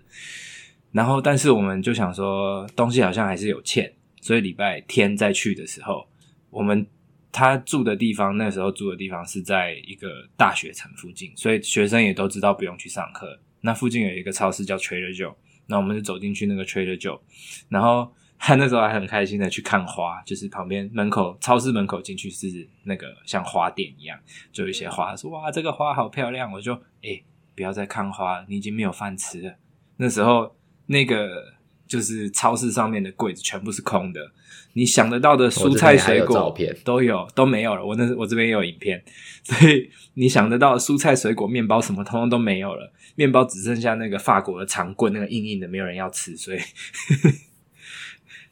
[0.91, 6.09] 然后，但是我们就想说，东西好像还是有欠，所以礼拜天再去的时候，
[6.49, 6.87] 我们
[7.31, 13.39] 他住的地方，那时候住的地方是在一个大学城附近，所以学生也都知道不用去上课。
[13.61, 15.35] 那附近有一个超市叫 Trader Joe，
[15.67, 17.21] 那我们就走进去那个 Trader Joe，
[17.69, 18.11] 然后。
[18.43, 24.19] 他那时候还很开心的去看花，就是旁边门口超市门口进去是那个像花店一样，
[24.51, 26.73] 就有一些花，说哇这个花好漂亮，我就
[27.03, 27.25] 诶、欸、
[27.55, 29.55] 不要再看花，你已经没有饭吃了。
[29.99, 31.53] 那时候那个
[31.87, 34.33] 就是超市上面的柜子全部是空的，
[34.73, 37.85] 你想得到的蔬菜水果都有都没有了。
[37.85, 39.05] 我那我这边也有影片，
[39.45, 46.59] 所以你想得到的蔬菜水果面包什么通通都没有了，面包只剩下那个法国的长棍，那个硬硬的，没有人要吃，所以。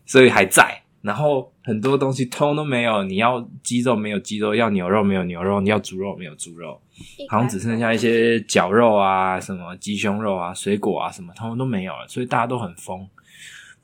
[0.08, 3.04] 所以还在，然后很多东西通通都没有。
[3.04, 6.80] 你要鸡肉没有鸡肉，要牛肉没有牛肉，你要猪肉没有猪肉，
[7.28, 12.08] 好像只剩下一些绞肉啊，什么鸡胸肉啊、水果啊什么，通通都没有了。
[12.08, 13.06] 所以大家都很疯。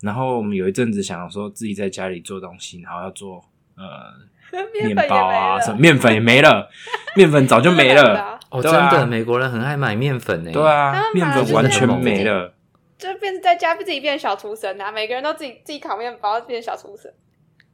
[0.03, 3.45] 然后我们有一阵子想说自己在家里做东西，然后要做
[3.77, 3.85] 呃
[4.83, 6.69] 面包啊什么，面粉也没了，
[7.15, 8.41] 面粉早就没了。
[8.51, 10.51] 哦，真的，美国人很爱买面粉呢。
[10.53, 12.55] 对啊，面粉完全没了。
[12.97, 14.91] 就变在家自己变小厨神啊！
[14.91, 17.13] 每个人都自己自己烤面包，变小厨神。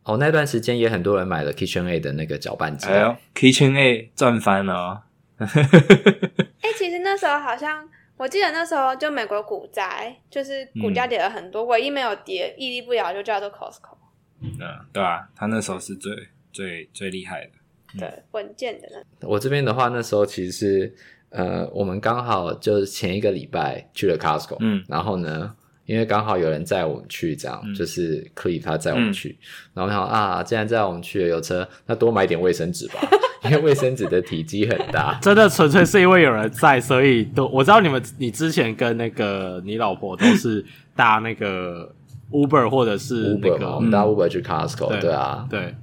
[0.04, 2.88] 哦，那段时间也很多人买了 KitchenAid 的那个搅拌机。
[2.88, 5.02] 哎呦，KitchenAid 赚翻了哦！
[5.38, 13.96] 哎、欸，其实那时候好像，我记得那时候就美国股灾，就是股价跌了很多，嗯、唯一没有跌、屹立不摇就叫做 Costco。
[14.40, 14.58] 嗯，
[14.92, 16.12] 对啊，他那时候是最
[16.50, 17.50] 最最厉害的，
[17.98, 18.88] 对，稳健的
[19.20, 19.28] 那。
[19.28, 20.94] 我这边的话，那时候其实是。
[21.30, 25.52] 呃，我们刚好就是前一个礼拜去了 Costco，嗯，然后呢，
[25.86, 29.36] 因为刚好有人载我们去，这样、嗯、就是 Cliff 他载我们去，嗯、
[29.74, 32.94] 然后我想啊，既然载我们去了有车，那多买点卫生纸吧，
[33.46, 35.16] 因为卫生纸的体积很大。
[35.22, 40.64] 真的纯粹是因为有人在，所以都我知道你们，你之前跟那个你老婆都是
[40.96, 41.94] 搭那个
[42.32, 45.74] Uber 或者是那个 Uber 嘛，我们搭 Uber 去 Costco，、嗯、对啊，对，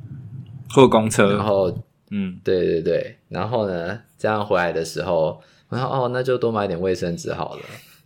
[0.69, 1.73] 坐公车，然后。
[2.09, 7.61] 嗯，对对对，然后呢，这样回来的时候，我说哦，那就多买点卫生纸好了。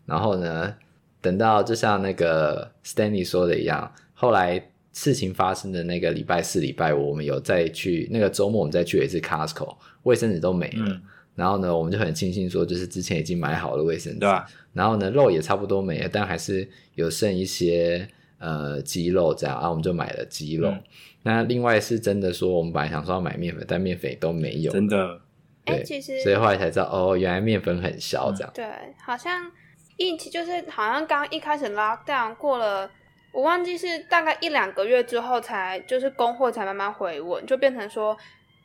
[0.08, 0.74] 然后呢，
[1.22, 10.86] 等到就像那个 Stanley 说的一样，后来事情发生的那个礼拜四、礼拜五，我们有再去那个周末，我们再去一次 Costco，卫生纸都没了。
[10.88, 11.02] 嗯、
[11.36, 14.20] 然后呢，我们就很庆幸说，就是之前已经买好了卫生纸。
[14.20, 14.46] 对啊。
[14.74, 18.08] 然后呢，肉也差不多没了，但还是有剩一些
[18.40, 20.70] 呃鸡肉这样啊，我们就买了鸡肉。
[20.70, 20.84] 嗯
[21.24, 24.72] 那另外是真的说，我们本来想说要买面粉，但面粉也都没有。
[24.72, 25.22] 真的，
[25.66, 28.52] 哎，欸、其实所以后来才知道，哦，原来面粉很小，这样。
[28.56, 28.66] 对，
[29.06, 29.52] 好像
[29.98, 32.90] 疫情就是好像刚一开始 lock down 过了，
[33.32, 38.18] 我忘记是大概一两个月之后才就是供货才慢慢回稳，就变成说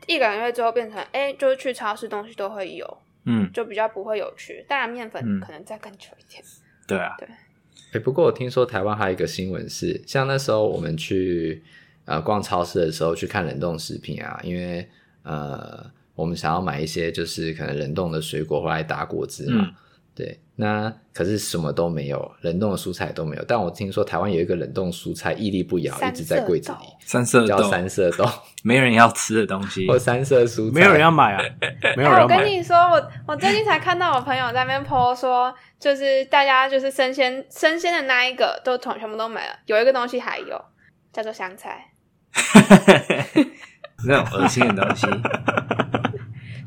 [0.07, 4.65] 一两个月之后变成哎、欸，就是去超市东西都会有，嗯，就比较不会有缺。
[4.67, 6.43] 当然面粉可能再更久一点。
[6.43, 7.29] 嗯、对啊，对。
[7.29, 11.63] 哎、欸，不过我听说台湾还有一个新闻是，像那时候我们去。
[12.07, 14.89] 呃，逛超市的时候去看冷冻食品啊，因为
[15.23, 19.65] 呃，我们想要买一些就是可能冷冻的水果回来打果汁嘛。
[19.67, 19.75] 嗯、
[20.15, 23.45] 对，那可是什么都没有，冷冻的蔬菜都没有。
[23.45, 28.25] 但我听说台湾有一个冷冻蔬菜屹立不摇，一直在柜子里，三色豆，叫三色豆，
[28.63, 31.43] 没人要吃的东西， 或三色蔬菜，没有人要买啊，
[31.99, 32.37] 没有人要买。
[32.37, 40.65] 欸、我跟你说，我我最近才看到我朋友在那边 po 说，就是大家就是生鲜生鲜的那一个都全全部都没了，有一个东西还有，
[41.13, 41.93] 叫做香菜，
[44.07, 45.07] 那种恶心的东西。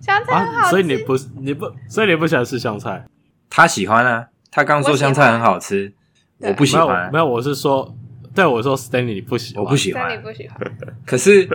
[0.02, 3.06] 香菜很好吃，啊，所以你不你不所以你不喜欢吃香菜？
[3.50, 5.94] 他喜欢啊，他刚说香菜很好吃，
[6.40, 6.88] 我，我不喜欢。
[6.88, 7.96] 没有，没有，我是说，
[8.34, 10.60] 对我说，Stanley 你不喜欢，我不喜欢，Stanley 不喜欢。
[11.06, 11.48] 可是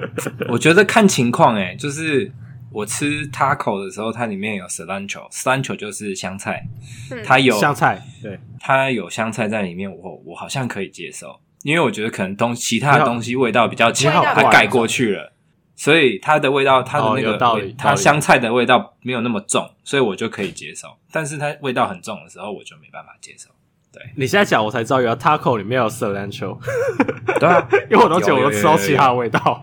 [0.48, 2.30] 我觉得看情况，哎，就是
[2.70, 6.66] 我吃 taco 的时候，它里面有 cilantro，cilantro 就是香菜，
[7.10, 15.32] 嗯、它有香菜，对，它有香菜在里面，我我好像可以接受，因为我觉得可能东其他的东西味道比较强，它盖过去了。
[15.74, 20.86] 所以它的味道，它的那个、哦、道理，它香菜的味道没有那么重，所以我就可以接受。
[21.10, 23.48] 但是它味道很重的时候，我就没办法接受。
[23.92, 26.58] 对，你现在讲我才知道，原来 taco 里面有 cilantro。
[27.40, 29.60] 对啊， 因为我都觉得我都吃到其他的味道。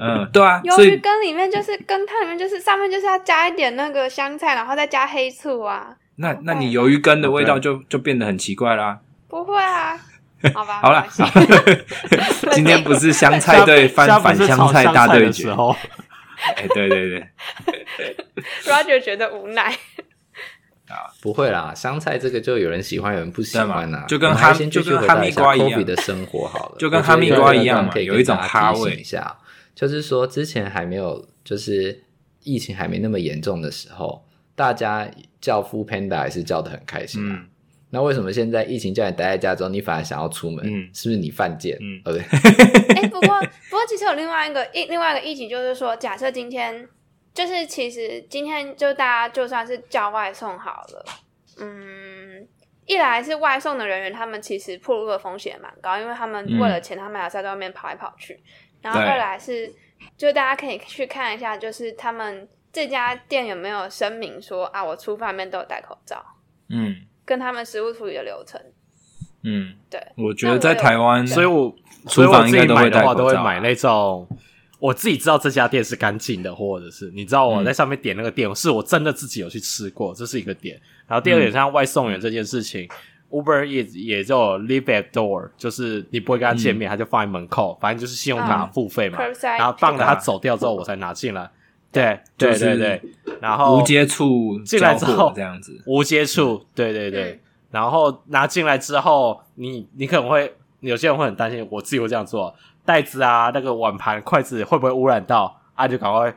[0.00, 0.60] 嗯， 对啊。
[0.64, 5.96] 鱿鱼羹里面就是羹汤里面就是上面就是要加一点那个香菜，然后再加黑醋啊。
[6.16, 9.00] 那那你鱿鱼羹的味道就就变得很奇怪啦。
[9.28, 9.98] 不会啊。
[10.54, 11.06] 好吧，好了，
[12.52, 15.50] 今天不是香菜对翻反香菜大对决。
[16.56, 17.28] 哎，对对对
[18.64, 19.70] ，Roger 觉得无奈。
[20.88, 25.84] 啊，不会啦，香菜这个就有人喜欢，有人不喜欢啊，就跟哈就跟哈密瓜一样。
[25.84, 29.38] 的生活好了，就跟哈密瓜一样，可以有一种哈味一下，
[29.74, 32.02] 就是说之前还没有，就是
[32.42, 34.26] 疫情还没那么严重的时候，
[34.56, 35.08] 大家
[35.40, 37.40] 叫 foodpanda 还是叫的很开心啊。
[37.94, 40.64] 那为什么现在疫情叫你待在家中，你反而想要出门？
[40.64, 41.76] 嗯，是不是你犯贱？
[41.78, 42.22] 嗯，对？
[42.96, 46.88] 哎，不过 不过，其实有另外一个疫另外一个疫情，就是说，假设今天
[47.34, 51.04] 就是其实今天就大家就算是叫外送好了，
[51.58, 52.48] 嗯，
[52.86, 58.32] 一来是外送的人员，他们其实暴露的风险也蛮高，因为他们为了钱，他们还要在外面跑来跑去。
[58.32, 58.40] 嗯、
[58.80, 59.70] 然后二来是，
[60.16, 66.24] 就大家可以去看一下，就是他们这家店有没有声明说啊，我出外面都有戴口罩。
[66.70, 66.96] 嗯。
[67.24, 68.60] 跟他们食物处理的流程，
[69.44, 71.74] 嗯，对，我觉得在台湾，所以我
[72.06, 74.28] 所以我自己买的话都会买那种，
[74.78, 80.80] 我自己知道这家店是干净的，或者是你知道我在上面点那个店，嗯、是我真的自己有去吃过，这是一个点。
[81.06, 82.88] 然后第二点，像外送员这件事情、
[83.30, 91.50] 嗯、，Uber 也也就 leave at door，就是你不会跟他见面，嗯、他就放在门口，反正就是信用卡付费嘛，嗯、然后放了他走掉之后，我才拿进来。
[91.92, 93.02] 对对对对，
[93.38, 97.38] 然后无接触进来之后这样子，无接触，对对对，
[97.70, 100.50] 然后拿进来之后，你你可能会
[100.80, 102.54] 有些人会很担心，我自己会这样做，
[102.86, 105.54] 袋子啊，那个碗盘筷子会不会污染到？
[105.74, 106.34] 啊，就赶快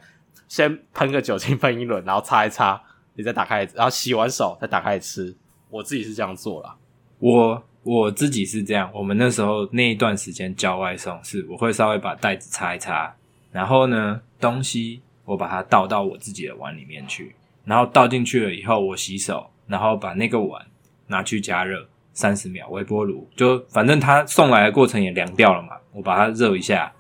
[0.50, 2.82] 先喷个酒精 喷一轮，然后擦一擦，
[3.14, 5.34] 你再打开，然后洗完手再打开吃。
[5.70, 6.76] 我自己是这样做了，
[7.20, 13.16] 我我自己是这样，我们那时候那一段时间叫外送，是我会稍微把袋子擦一擦，
[13.54, 15.02] 然后呢东西。
[15.26, 17.36] 我把它倒到我自己的碗里面去，
[17.66, 20.66] 然后倒进去了以后，我洗手，然后把那个碗
[21.08, 26.94] 拿去加热三十秒，微波炉就反正它送来的过程也凉掉了嘛，我把它热一下，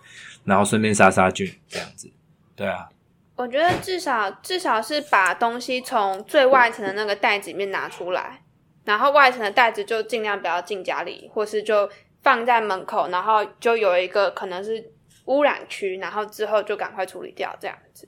[0.43, 2.11] 然后顺便杀杀菌，这样子。
[2.55, 2.89] 对啊，
[3.35, 8.41] 我觉得至少至少是把东西从最外层的那个袋子里面拿出来，
[8.85, 11.89] 然后外层的袋子就尽量不要进家里，或是就
[12.23, 14.91] 放在门口，然后就有一个可能是
[15.25, 18.07] 污染区，然后之后就赶快处理掉，这样子。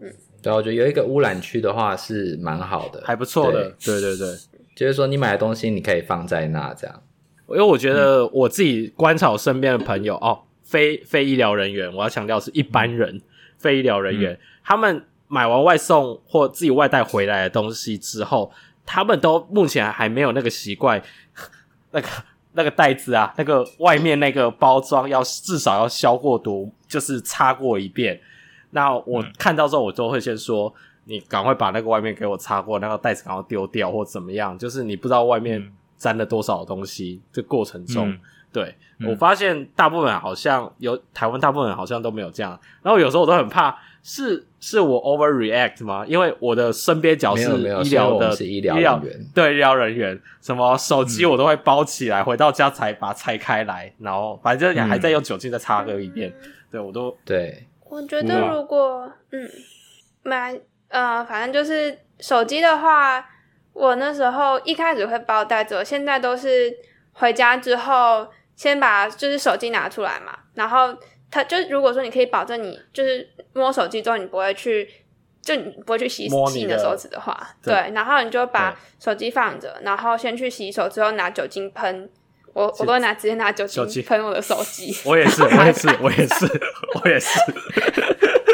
[0.00, 3.74] 嗯，对，我觉得有一个污染区的话是蛮好的，还不错的。
[3.84, 4.36] 对对对，
[4.74, 7.02] 就是说你买的东西你可以放在那这样。
[7.48, 13.22] 因为我觉得我自己观察我身边的朋友、嗯、哦，非非医疗人员，我要强调是一般人，嗯、
[13.58, 18.50] 非医疗人员，嗯、他们买完外送或自己外带回来的东西之后，
[18.84, 21.00] 他们都目前还没有那个习惯，
[21.92, 22.08] 那个
[22.54, 28.20] 那个袋子啊，那个外面那个包装要至少要消过毒，就是擦过一遍。
[28.76, 30.70] 那我看到之后，我都会先说
[31.08, 38.20] ：“你赶快把那个外面给我擦过，那个袋子赶快丢掉，或怎么样。”就是你不知道外面沾了多少东西，这过程中，嗯、
[38.52, 42.60] 对、嗯、我发现大部分好像有台湾大部分人好像都没有这样。
[42.82, 46.04] 然后有时候我都很怕，是是我 overreact 吗？
[46.06, 56.30] 因为我的身边角是医疗的医疗人员，对医疗人员，什么手机我都会包起来，嗯、回到家才把它拆开来，然后反正也还在用酒精再擦个一遍。
[56.42, 57.66] 嗯、对我都对。
[57.96, 59.48] 我觉得如果嗯
[60.22, 63.26] 买呃，反正就是手机的话，
[63.72, 66.70] 我那时候一开始会包袋子，我现在都是
[67.14, 70.94] 回家之后先把就是手机拿出来嘛，然后
[71.30, 74.86] 他就如果说你可以保证你就是摸手机之后你不会去
[75.40, 82.10] 就你不会去洗洗你的手指的话，对，对然后你就把手机放着，然后先去洗手，之后拿酒精喷。
[82.56, 84.96] 我我都会拿直接拿酒精喷我的手机。
[85.04, 86.60] 我也是，我也是，我也是，
[86.94, 87.38] 我也是。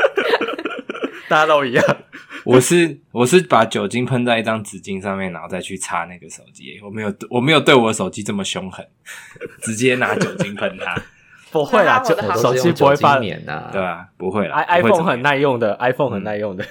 [1.30, 1.96] 大家都一样。
[2.44, 6.80] 我是我是把酒精喷在一张纸巾上面，然后再去擦那个手机。
[6.82, 8.84] 我没有我没有对我的手机这么凶狠，
[9.62, 11.00] 直接拿酒精喷它。
[11.52, 14.08] 不会啦，就手机不会发黏呐，对吧？
[14.16, 14.64] 不会啦。
[14.66, 16.64] iPhone 很耐用的，iPhone 很耐用的。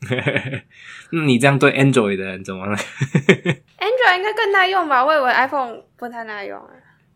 [1.10, 5.04] 那你这样对 Android 的人怎么了？Android 应该更耐用吧？
[5.04, 6.70] 我以为 iPhone 不太耐用啊。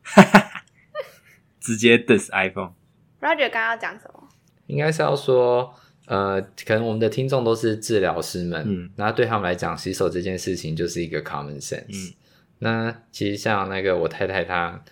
[1.61, 2.73] 直接 diss iPhone。
[3.21, 4.29] Roger 刚刚要讲什么？
[4.67, 5.75] 应该是要说，
[6.07, 12.13] 呃，可能我们的听众都是治疗师们，嗯，那对他们来讲，洗手这件事情就是一个 common sense。
[12.13, 12.15] 嗯，
[12.61, 14.83] 那其实像那个我太太她。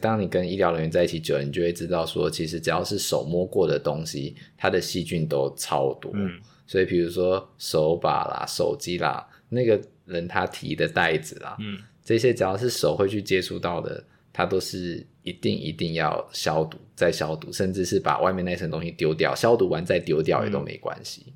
[0.00, 6.12] 当你跟医疗人员在一起久了，你就会知道说，其实只要是手摸过的东西，它的细菌都超多。
[6.14, 6.30] 嗯，
[6.66, 14.02] 所以比如说手把啦、手机啦，那个人他提的袋子啦，嗯，这些只要是手会去接触到的，
[14.32, 21.24] 它都是一定一定要消毒再消毒，甚至是把外面那层东西丢掉，消毒完再丢掉也都没关系。
[21.26, 21.32] 嗯。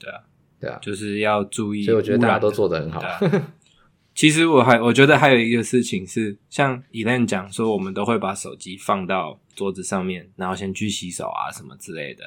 [0.00, 0.20] 对啊，
[0.60, 1.84] 对啊，就是要注意。
[1.84, 3.00] 所以我觉得大家都做得很好。
[4.14, 12.24] 其实我还我觉得还有一个事情是，像 Elaine 讲说，我们都会把手机放到桌子上面，然后先去洗手啊什么之类的。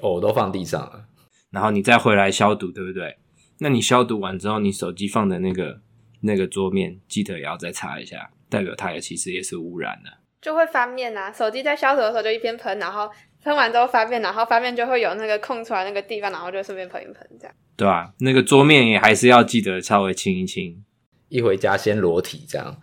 [0.00, 1.06] 哦，我都放地上了，
[1.50, 3.16] 然后你再回来消毒，对不对？
[3.58, 5.80] 那你消毒完之后，你手机放的那个
[6.20, 10.10] 那个桌面，记得也要再擦一下，代表它也其实也是污染的。
[10.40, 13.10] 就会翻面啊，手机在消毒的时候就一边喷，然后
[13.42, 17.54] 喷完之后翻面，然后翻面就会有那个空出来那个地方，然后就顺便喷一喷，这样。
[17.76, 20.82] 对啊，那个桌面也还是要记得稍微清一清。
[21.28, 22.76] 一回家先裸体，这样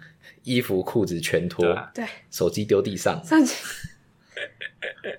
[0.43, 3.22] 衣服裤子全脱，对，手机丢地上。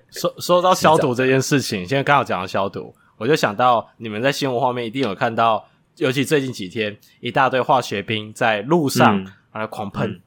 [0.09, 10.09] 说说到消毒这件事情，现在刚好讲到消毒，我就想到你们在新闻画面一定有看到，尤其最近几天，一大堆化学兵在路上啊狂喷。
[10.09, 10.21] 嗯、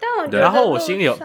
[0.00, 1.18] 但我觉得，然后我心里有，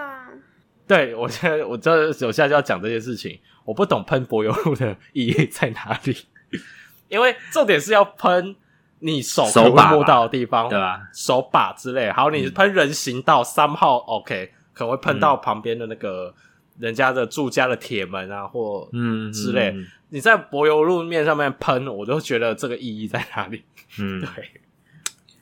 [0.88, 6.18] 对我现在我这我现在就要讲这件事情，我不懂喷柏油路的意义在哪里，
[7.09, 8.55] 因为重点是要喷。
[9.03, 11.01] 你手可能会摸到的地方，对吧？
[11.12, 16.32] 手把之类，好，你喷人行道三号，OK，可能会喷到旁边的那个
[16.78, 19.76] 人家的住家的铁门啊，或嗯之类。
[20.12, 23.64] 你在柏油路面上面喷，我都觉得这个意义在哪里？
[23.99, 24.62] 嗯， 对，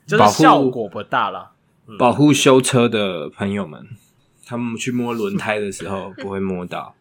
[0.06, 1.52] 就是效果不大了。
[1.98, 3.86] 保护修车的朋友们，
[4.46, 6.94] 他们去摸轮胎的时候 不会摸到。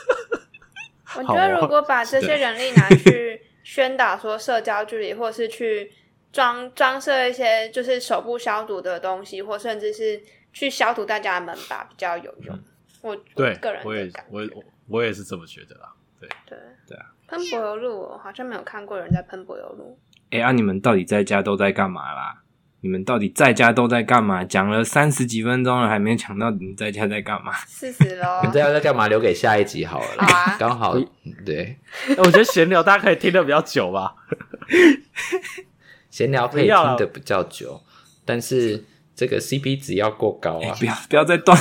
[1.16, 3.42] 我觉得如果把这些人力拿去。
[3.64, 5.92] 宣导说社交距离，或是去
[6.32, 10.22] 装装设一些就是手部消毒的东西，或甚至是
[10.54, 12.56] 去消毒大家的门把比较有用。
[12.56, 12.64] 嗯、
[13.02, 15.92] 我对我个人我也我我我也是这么觉得啦。
[16.20, 17.06] 对对对啊！
[17.28, 19.98] 喷柏油路，我好像没有看过人在喷柏油路。
[20.30, 22.42] 哎、欸，啊，你们到底在家都在干嘛啦？
[22.80, 24.44] 你们到底在家都在干嘛？
[24.44, 27.52] 讲了三十几分钟了，还没讲到你们在家在干嘛？
[27.66, 28.40] 四十喽。
[28.44, 29.08] 你在家在干嘛？
[29.08, 30.06] 留给下一集好了。
[30.18, 30.96] 好啊， 刚好
[31.44, 31.76] 对。
[32.18, 34.14] 我觉得闲聊大家可以听的比较久吧。
[36.08, 37.82] 闲聊可以听的比较久，
[38.24, 40.70] 但是这个 CP 值要过高啊！
[40.70, 41.58] 欸、不要不要再断。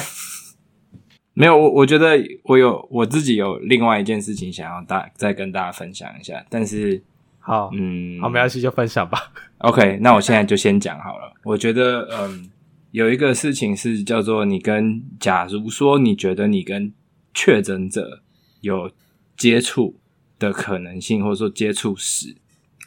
[1.38, 7.02] 没有我，我觉得我有我自己有另外一件事情想要大再跟大家分享一下，但是。
[7.40, 9.32] 好，嗯，好，没关系，就分享吧。
[9.60, 11.34] OK，那我现在就先讲好了。
[11.46, 12.50] 我觉得，嗯，
[12.92, 16.92] 有一个事情是叫做你跟，假如说你觉得你跟
[17.34, 18.22] 确诊者
[18.60, 18.92] 有
[19.38, 19.98] 接触
[20.38, 22.36] 的可能性，或者说接触史，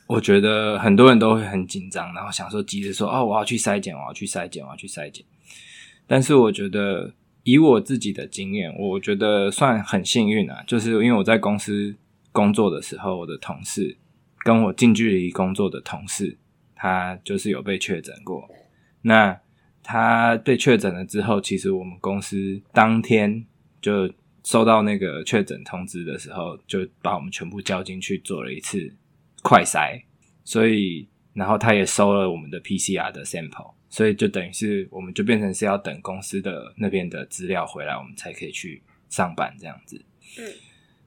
[0.06, 5.24] 我觉得很多人都会很紧张，然后想说急着说，哦，我要去筛检，我要去筛检，我要去筛检。
[6.06, 11.96] 但是我觉得，以我自己的经验，我觉得算很幸运啊，就是因为我在公司
[12.32, 13.96] 工作的时候，我的同事。
[14.42, 16.38] 跟我近距离工作的同事，
[16.74, 18.48] 他就是有被确诊过。
[19.02, 19.38] 那
[19.82, 23.44] 他被确诊了之后，其实我们公司当天
[23.82, 24.10] 就
[24.42, 28.90] 收到那个确诊通知的时候，就把我们全部叫进去做了一次
[29.42, 30.00] 快筛。
[30.42, 40.02] 所以，然后他也收了我们的 PCR 的 sample，所以就等于是我们就变成是要等公司的那边的资料回来，我们才可以去上班这样子。
[40.38, 40.44] 嗯。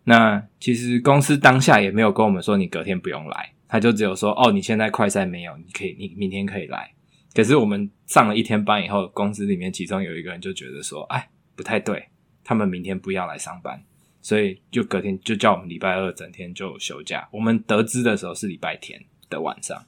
[0.03, 6.93] 那其实公司当下也没有跟我们说你隔天不用来，他就只有说哦，你现在快赛没有，你可以你明天可以来。
[7.33, 12.05] 可是我们上了一天班以后，公司里面其中有一个人就觉得说，哎，不太对，
[12.43, 13.81] 他们明天不要来上班，
[14.21, 17.25] 所以就隔天就叫我们礼拜二整天就休假。
[17.31, 19.81] 我们得知的时候是礼拜天的晚上，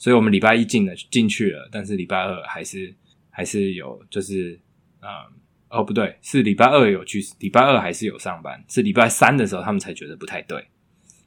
[0.00, 2.92] 所以我们礼拜一进了进去了，但是礼拜二还是
[3.30, 4.58] 还是有就是
[5.00, 5.38] 嗯。
[5.72, 10.66] 哦，不对，是礼拜二有去，礼拜二还是有上班，是礼拜三的时候他们才觉得不太对，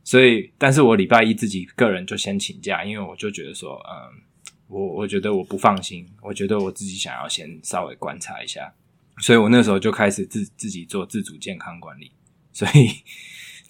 [0.03, 4.21] 所以，但是我礼拜一自己个人就先请假，因为我就觉得说，嗯，
[4.67, 8.69] 我我觉得我不放心，我觉得我自己想要先稍微观察一下，
[9.19, 12.11] 所以我那时候就开始自自己做自主健康管理，
[12.51, 12.89] 所以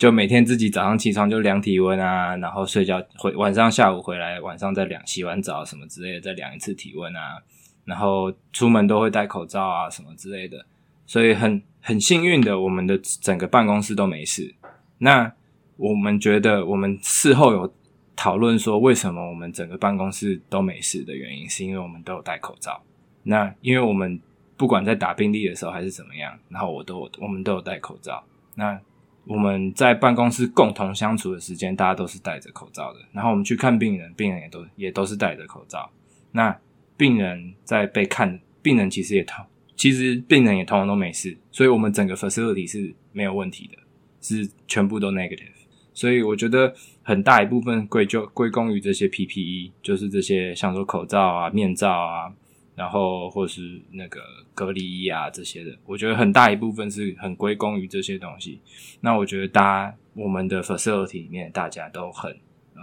[0.04, 7.42] 就每天自己早上起床就量体温啊，然后睡觉回晚上下午回来，晚上再量，洗完澡什么之类的再量一次体温啊，
[7.86, 10.66] 然后出门都会戴口罩啊什么之类的，
[11.06, 14.54] 所以很很幸运的，我们的整个办公室都没事。
[14.98, 15.32] 那
[15.78, 17.74] 我们觉得，我们事后有
[18.14, 22.84] 讨论说，为什么我们整个办公室都没事的原因，是因为我们都有戴口罩。
[23.24, 24.20] 那因为我们
[24.58, 28.22] 不管在打病历的时候还是怎么样，然后我都我们都有戴口罩。
[28.56, 28.78] 那
[29.26, 33.00] 我们在办公室共同相处的时间，大家都是戴着口罩的。
[33.12, 35.90] 然后我们去看病人，病人也都也都是戴着口罩。
[36.32, 36.58] 那
[36.98, 39.46] 病人在被看，病人其实也同，
[39.76, 43.78] 其实病人也通通都没事，所以我们整个 facility 是没有问题的，
[44.22, 45.52] 是全部都 negative。
[45.94, 52.34] 所以我觉得很大一部分归就归功于这些 PPE，就是这些像说口罩啊、面罩啊，
[52.76, 54.22] 然后或是那个
[54.54, 55.78] 隔离衣啊这些的。
[55.86, 58.60] 我觉得很大一部分是很归功于这些东西。
[59.02, 62.32] 那我觉得大家我们的 facility 里面大家都很
[62.76, 62.82] 嗯，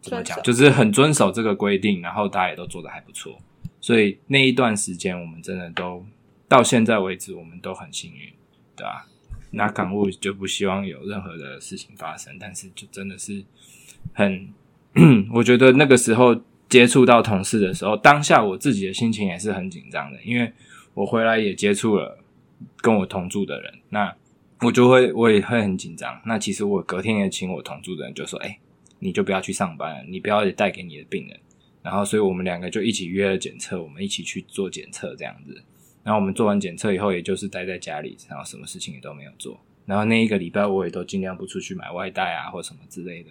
[0.00, 3.38] 怎么讲，就是很遵守这个规定，然后大家也都做的还不错。
[3.80, 6.04] 所以那一段时间我们真的都
[6.48, 8.32] 到现在为止，我们都很幸运，
[8.74, 9.06] 对吧？
[9.50, 13.42] 那港务就不希望有任何的事情发生，但是就真的是
[14.12, 14.48] 很，
[15.32, 20.52] 我觉得那个时候接触到同事的时候，当下我自己的心情也是很紧张的，因为
[20.94, 22.18] 我回来也接触了
[22.82, 24.14] 跟我同住的人，那
[24.60, 26.20] 我就会我也会很紧张。
[26.26, 28.58] 那其实我隔天也请我同住的人就说：“哎，
[28.98, 31.38] 你就不要去上班了，你不要也带给你的病人。”
[31.80, 35.62] 然后，所以我们两个就一起约了检测，我们一起去做检测这样子。
[36.02, 39.58] 然后我们做完检测以后，也就是待在家里，然后什么事情也都没有做。
[39.86, 43.30] 然后那一个礼拜，我也都尽量不出去买外带啊，或什么之类的。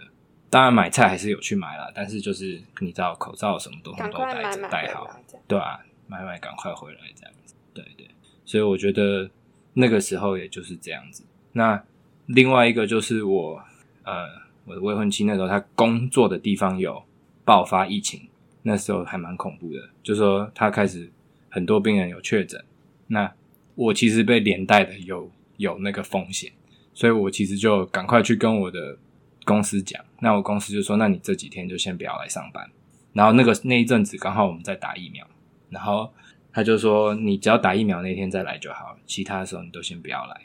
[0.49, 7.53] 当然买菜还是有去买啦，但是就是你知道，口罩什么都都带着带好，对啊，买买赶快回来这样子。
[7.73, 8.07] 对对，
[8.45, 9.29] 所以我觉得
[9.73, 11.23] 那个时候也就是这样子。
[11.53, 11.83] 那
[12.25, 13.61] 另外一个就是我
[14.03, 14.25] 呃，
[14.65, 17.03] 我的未婚妻那时候她工作的地方有
[17.43, 18.27] 爆发疫情，
[18.63, 21.11] 那时候还蛮恐怖的，就是说她开始。
[21.49, 22.63] 很多病人有确诊，
[23.07, 23.33] 那
[23.73, 26.51] 我其实被连带的有有那个风险，
[26.93, 28.95] 所以我其实就赶快去跟我的
[29.47, 32.69] 公司讲，那我公司就说，那你这几天就先不要来上班。
[33.13, 35.25] 然后那个那一阵子刚好我们在打疫苗，
[35.69, 36.11] 然后
[36.51, 40.41] 他就说，你只要打疫苗那天再来就好，其他的时候你都先不要来。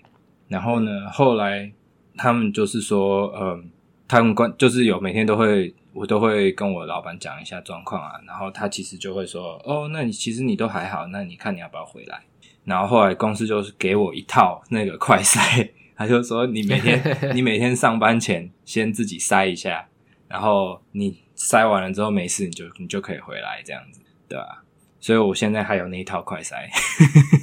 [0.47, 1.73] 然后呢，后来
[2.17, 3.71] 他们就是说，嗯，
[4.07, 5.75] 他们关就是有每天都会。
[5.95, 12.19] 我都会跟我老板讲一下状况啊，然后他其实就会说：“哦，那你其实你都还好，那你看你要不要回来？”
[12.65, 15.69] 然后后来公司就是给我一套那个快筛，
[16.03, 17.01] 他就说：“你每天
[17.35, 19.89] 你每天上班前先自己塞一下，
[20.29, 24.65] 然后你塞完了之后没事，你就你就可以回来这样子，对吧？”
[25.01, 26.69] 所以我现在还有那一套快塞，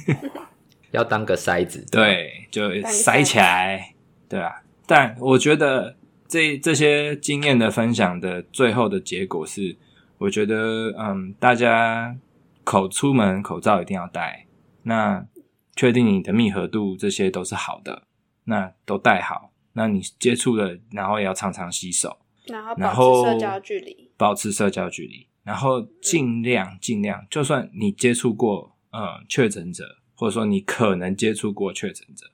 [0.92, 3.94] 要当个塞子，对，就塞起来，
[4.28, 4.62] 对啊。
[4.86, 5.96] 但我觉得。
[6.32, 9.76] 这这些经验的分享的最后的结果是，
[10.16, 12.16] 我觉得，嗯，大家
[12.62, 14.46] 口出门口罩一定要戴，
[14.84, 15.26] 那
[15.74, 18.04] 确定你的密合度这些都是好的，
[18.44, 29.84] 那都戴好，那你接触了，然后也要常常洗手，然后保持社交距离，保持社交距离，然后尽量尽量，就算你接触过，呃，确诊者，
[30.14, 32.26] 或者说你可能接触过确诊者，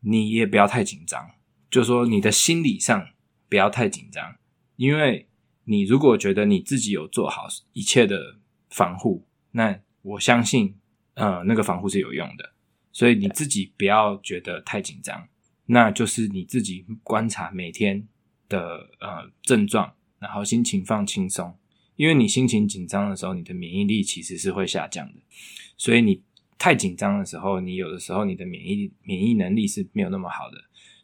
[0.00, 1.30] 你也不要太紧张。
[1.70, 3.08] 就说你的心理上
[3.48, 4.36] 不要太紧张，
[4.76, 5.28] 因为
[5.64, 8.36] 你如果觉得你自己有做好一切的
[8.70, 10.78] 防护，那我相信，
[11.14, 12.53] 呃，那个防护是有用的。
[12.94, 15.28] 所以你自己不要觉得太紧张，
[15.66, 18.06] 那就是你自己观察每天
[18.48, 21.54] 的呃症状，然后心情放轻松。
[21.96, 25.20] 因为你心情紧张的时候，你的免疫力其实是会下降的。
[25.76, 26.22] 所以你
[26.56, 30.56] 太紧张的时候，你有的时候你的免疫免疫能力是没有那么好的。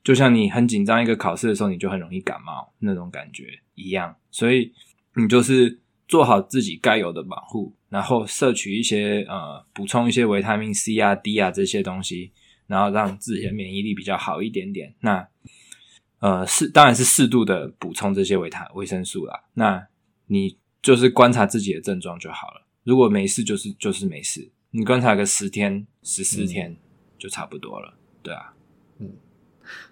[0.03, 4.73] 就像你很紧张一个考试的时候，你就很容易感冒那种感觉一样，所以
[5.17, 5.81] 你就是
[6.11, 12.33] 做好自己该有的保护，然后摄取一些呃补充一些维他命 C 啊 D 啊这些东西，
[12.67, 14.93] 然后让自己的免疫力比较好一点点。
[15.03, 15.29] 那
[16.19, 19.45] 呃适当然是适度的补充这些维他维生素啦。
[19.55, 19.87] 那
[20.27, 22.67] 你就是观察自己的症状就好了。
[22.83, 26.77] 如果没事就是就是没事，你观察个十天十四天
[27.17, 28.53] 就差不多了，对啊。
[28.99, 29.13] 嗯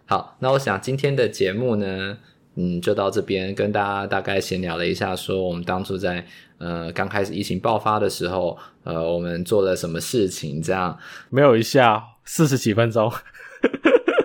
[0.07, 2.19] 好，那我想今天的节目呢，
[2.61, 6.27] 嗯，就到这边，跟大家大概闲聊了一下，说我们当初在
[6.59, 10.99] 呃刚开始疫情爆发的时候，呃，我们做了什么事情，这样
[11.31, 13.13] 没有一下四十几分钟，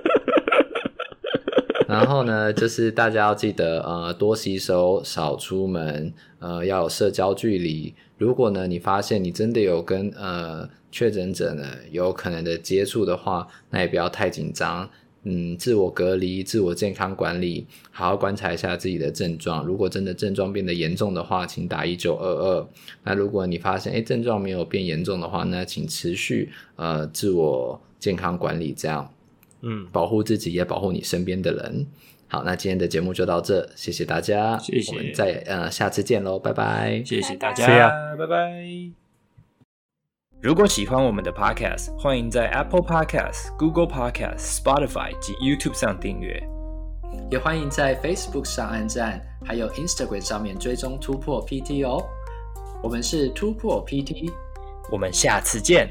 [1.87, 7.93] 然后呢，就是大家要记得呃多洗手，少出门，呃要有社交距离。
[8.17, 14.89] 如果呢你发现你真的有跟呃确诊者呢有可能的接触的话，那也不要太紧张。
[15.23, 19.65] 嗯，自我隔离、自我健康管理，好好观察一下自己的症状。
[19.65, 22.67] 如果真的症状变得严重的话，请打一九二二。
[23.03, 29.09] 那如果你发现诶症状没有变严重的话，那请持续呃自我健康管理，这样
[29.61, 31.85] 嗯保护自己也保护你身边的人。
[32.27, 39.02] 好，那今天的节目就到这，谢谢大家，谢谢，我们再呃下次见喽，拜拜，谢谢大家，拜拜。
[40.43, 46.37] 如果喜欢我们的 Podcast，欢迎在 Apple Podcast、Google Podcast、Spotify 及 YouTube 上订阅，
[47.31, 52.03] 也欢迎在 Facebook 上按赞，还有 Instagram 上面追踪突破 PT 哦。
[52.83, 54.29] 我们是突破 PT，
[54.91, 55.89] 我们下次见。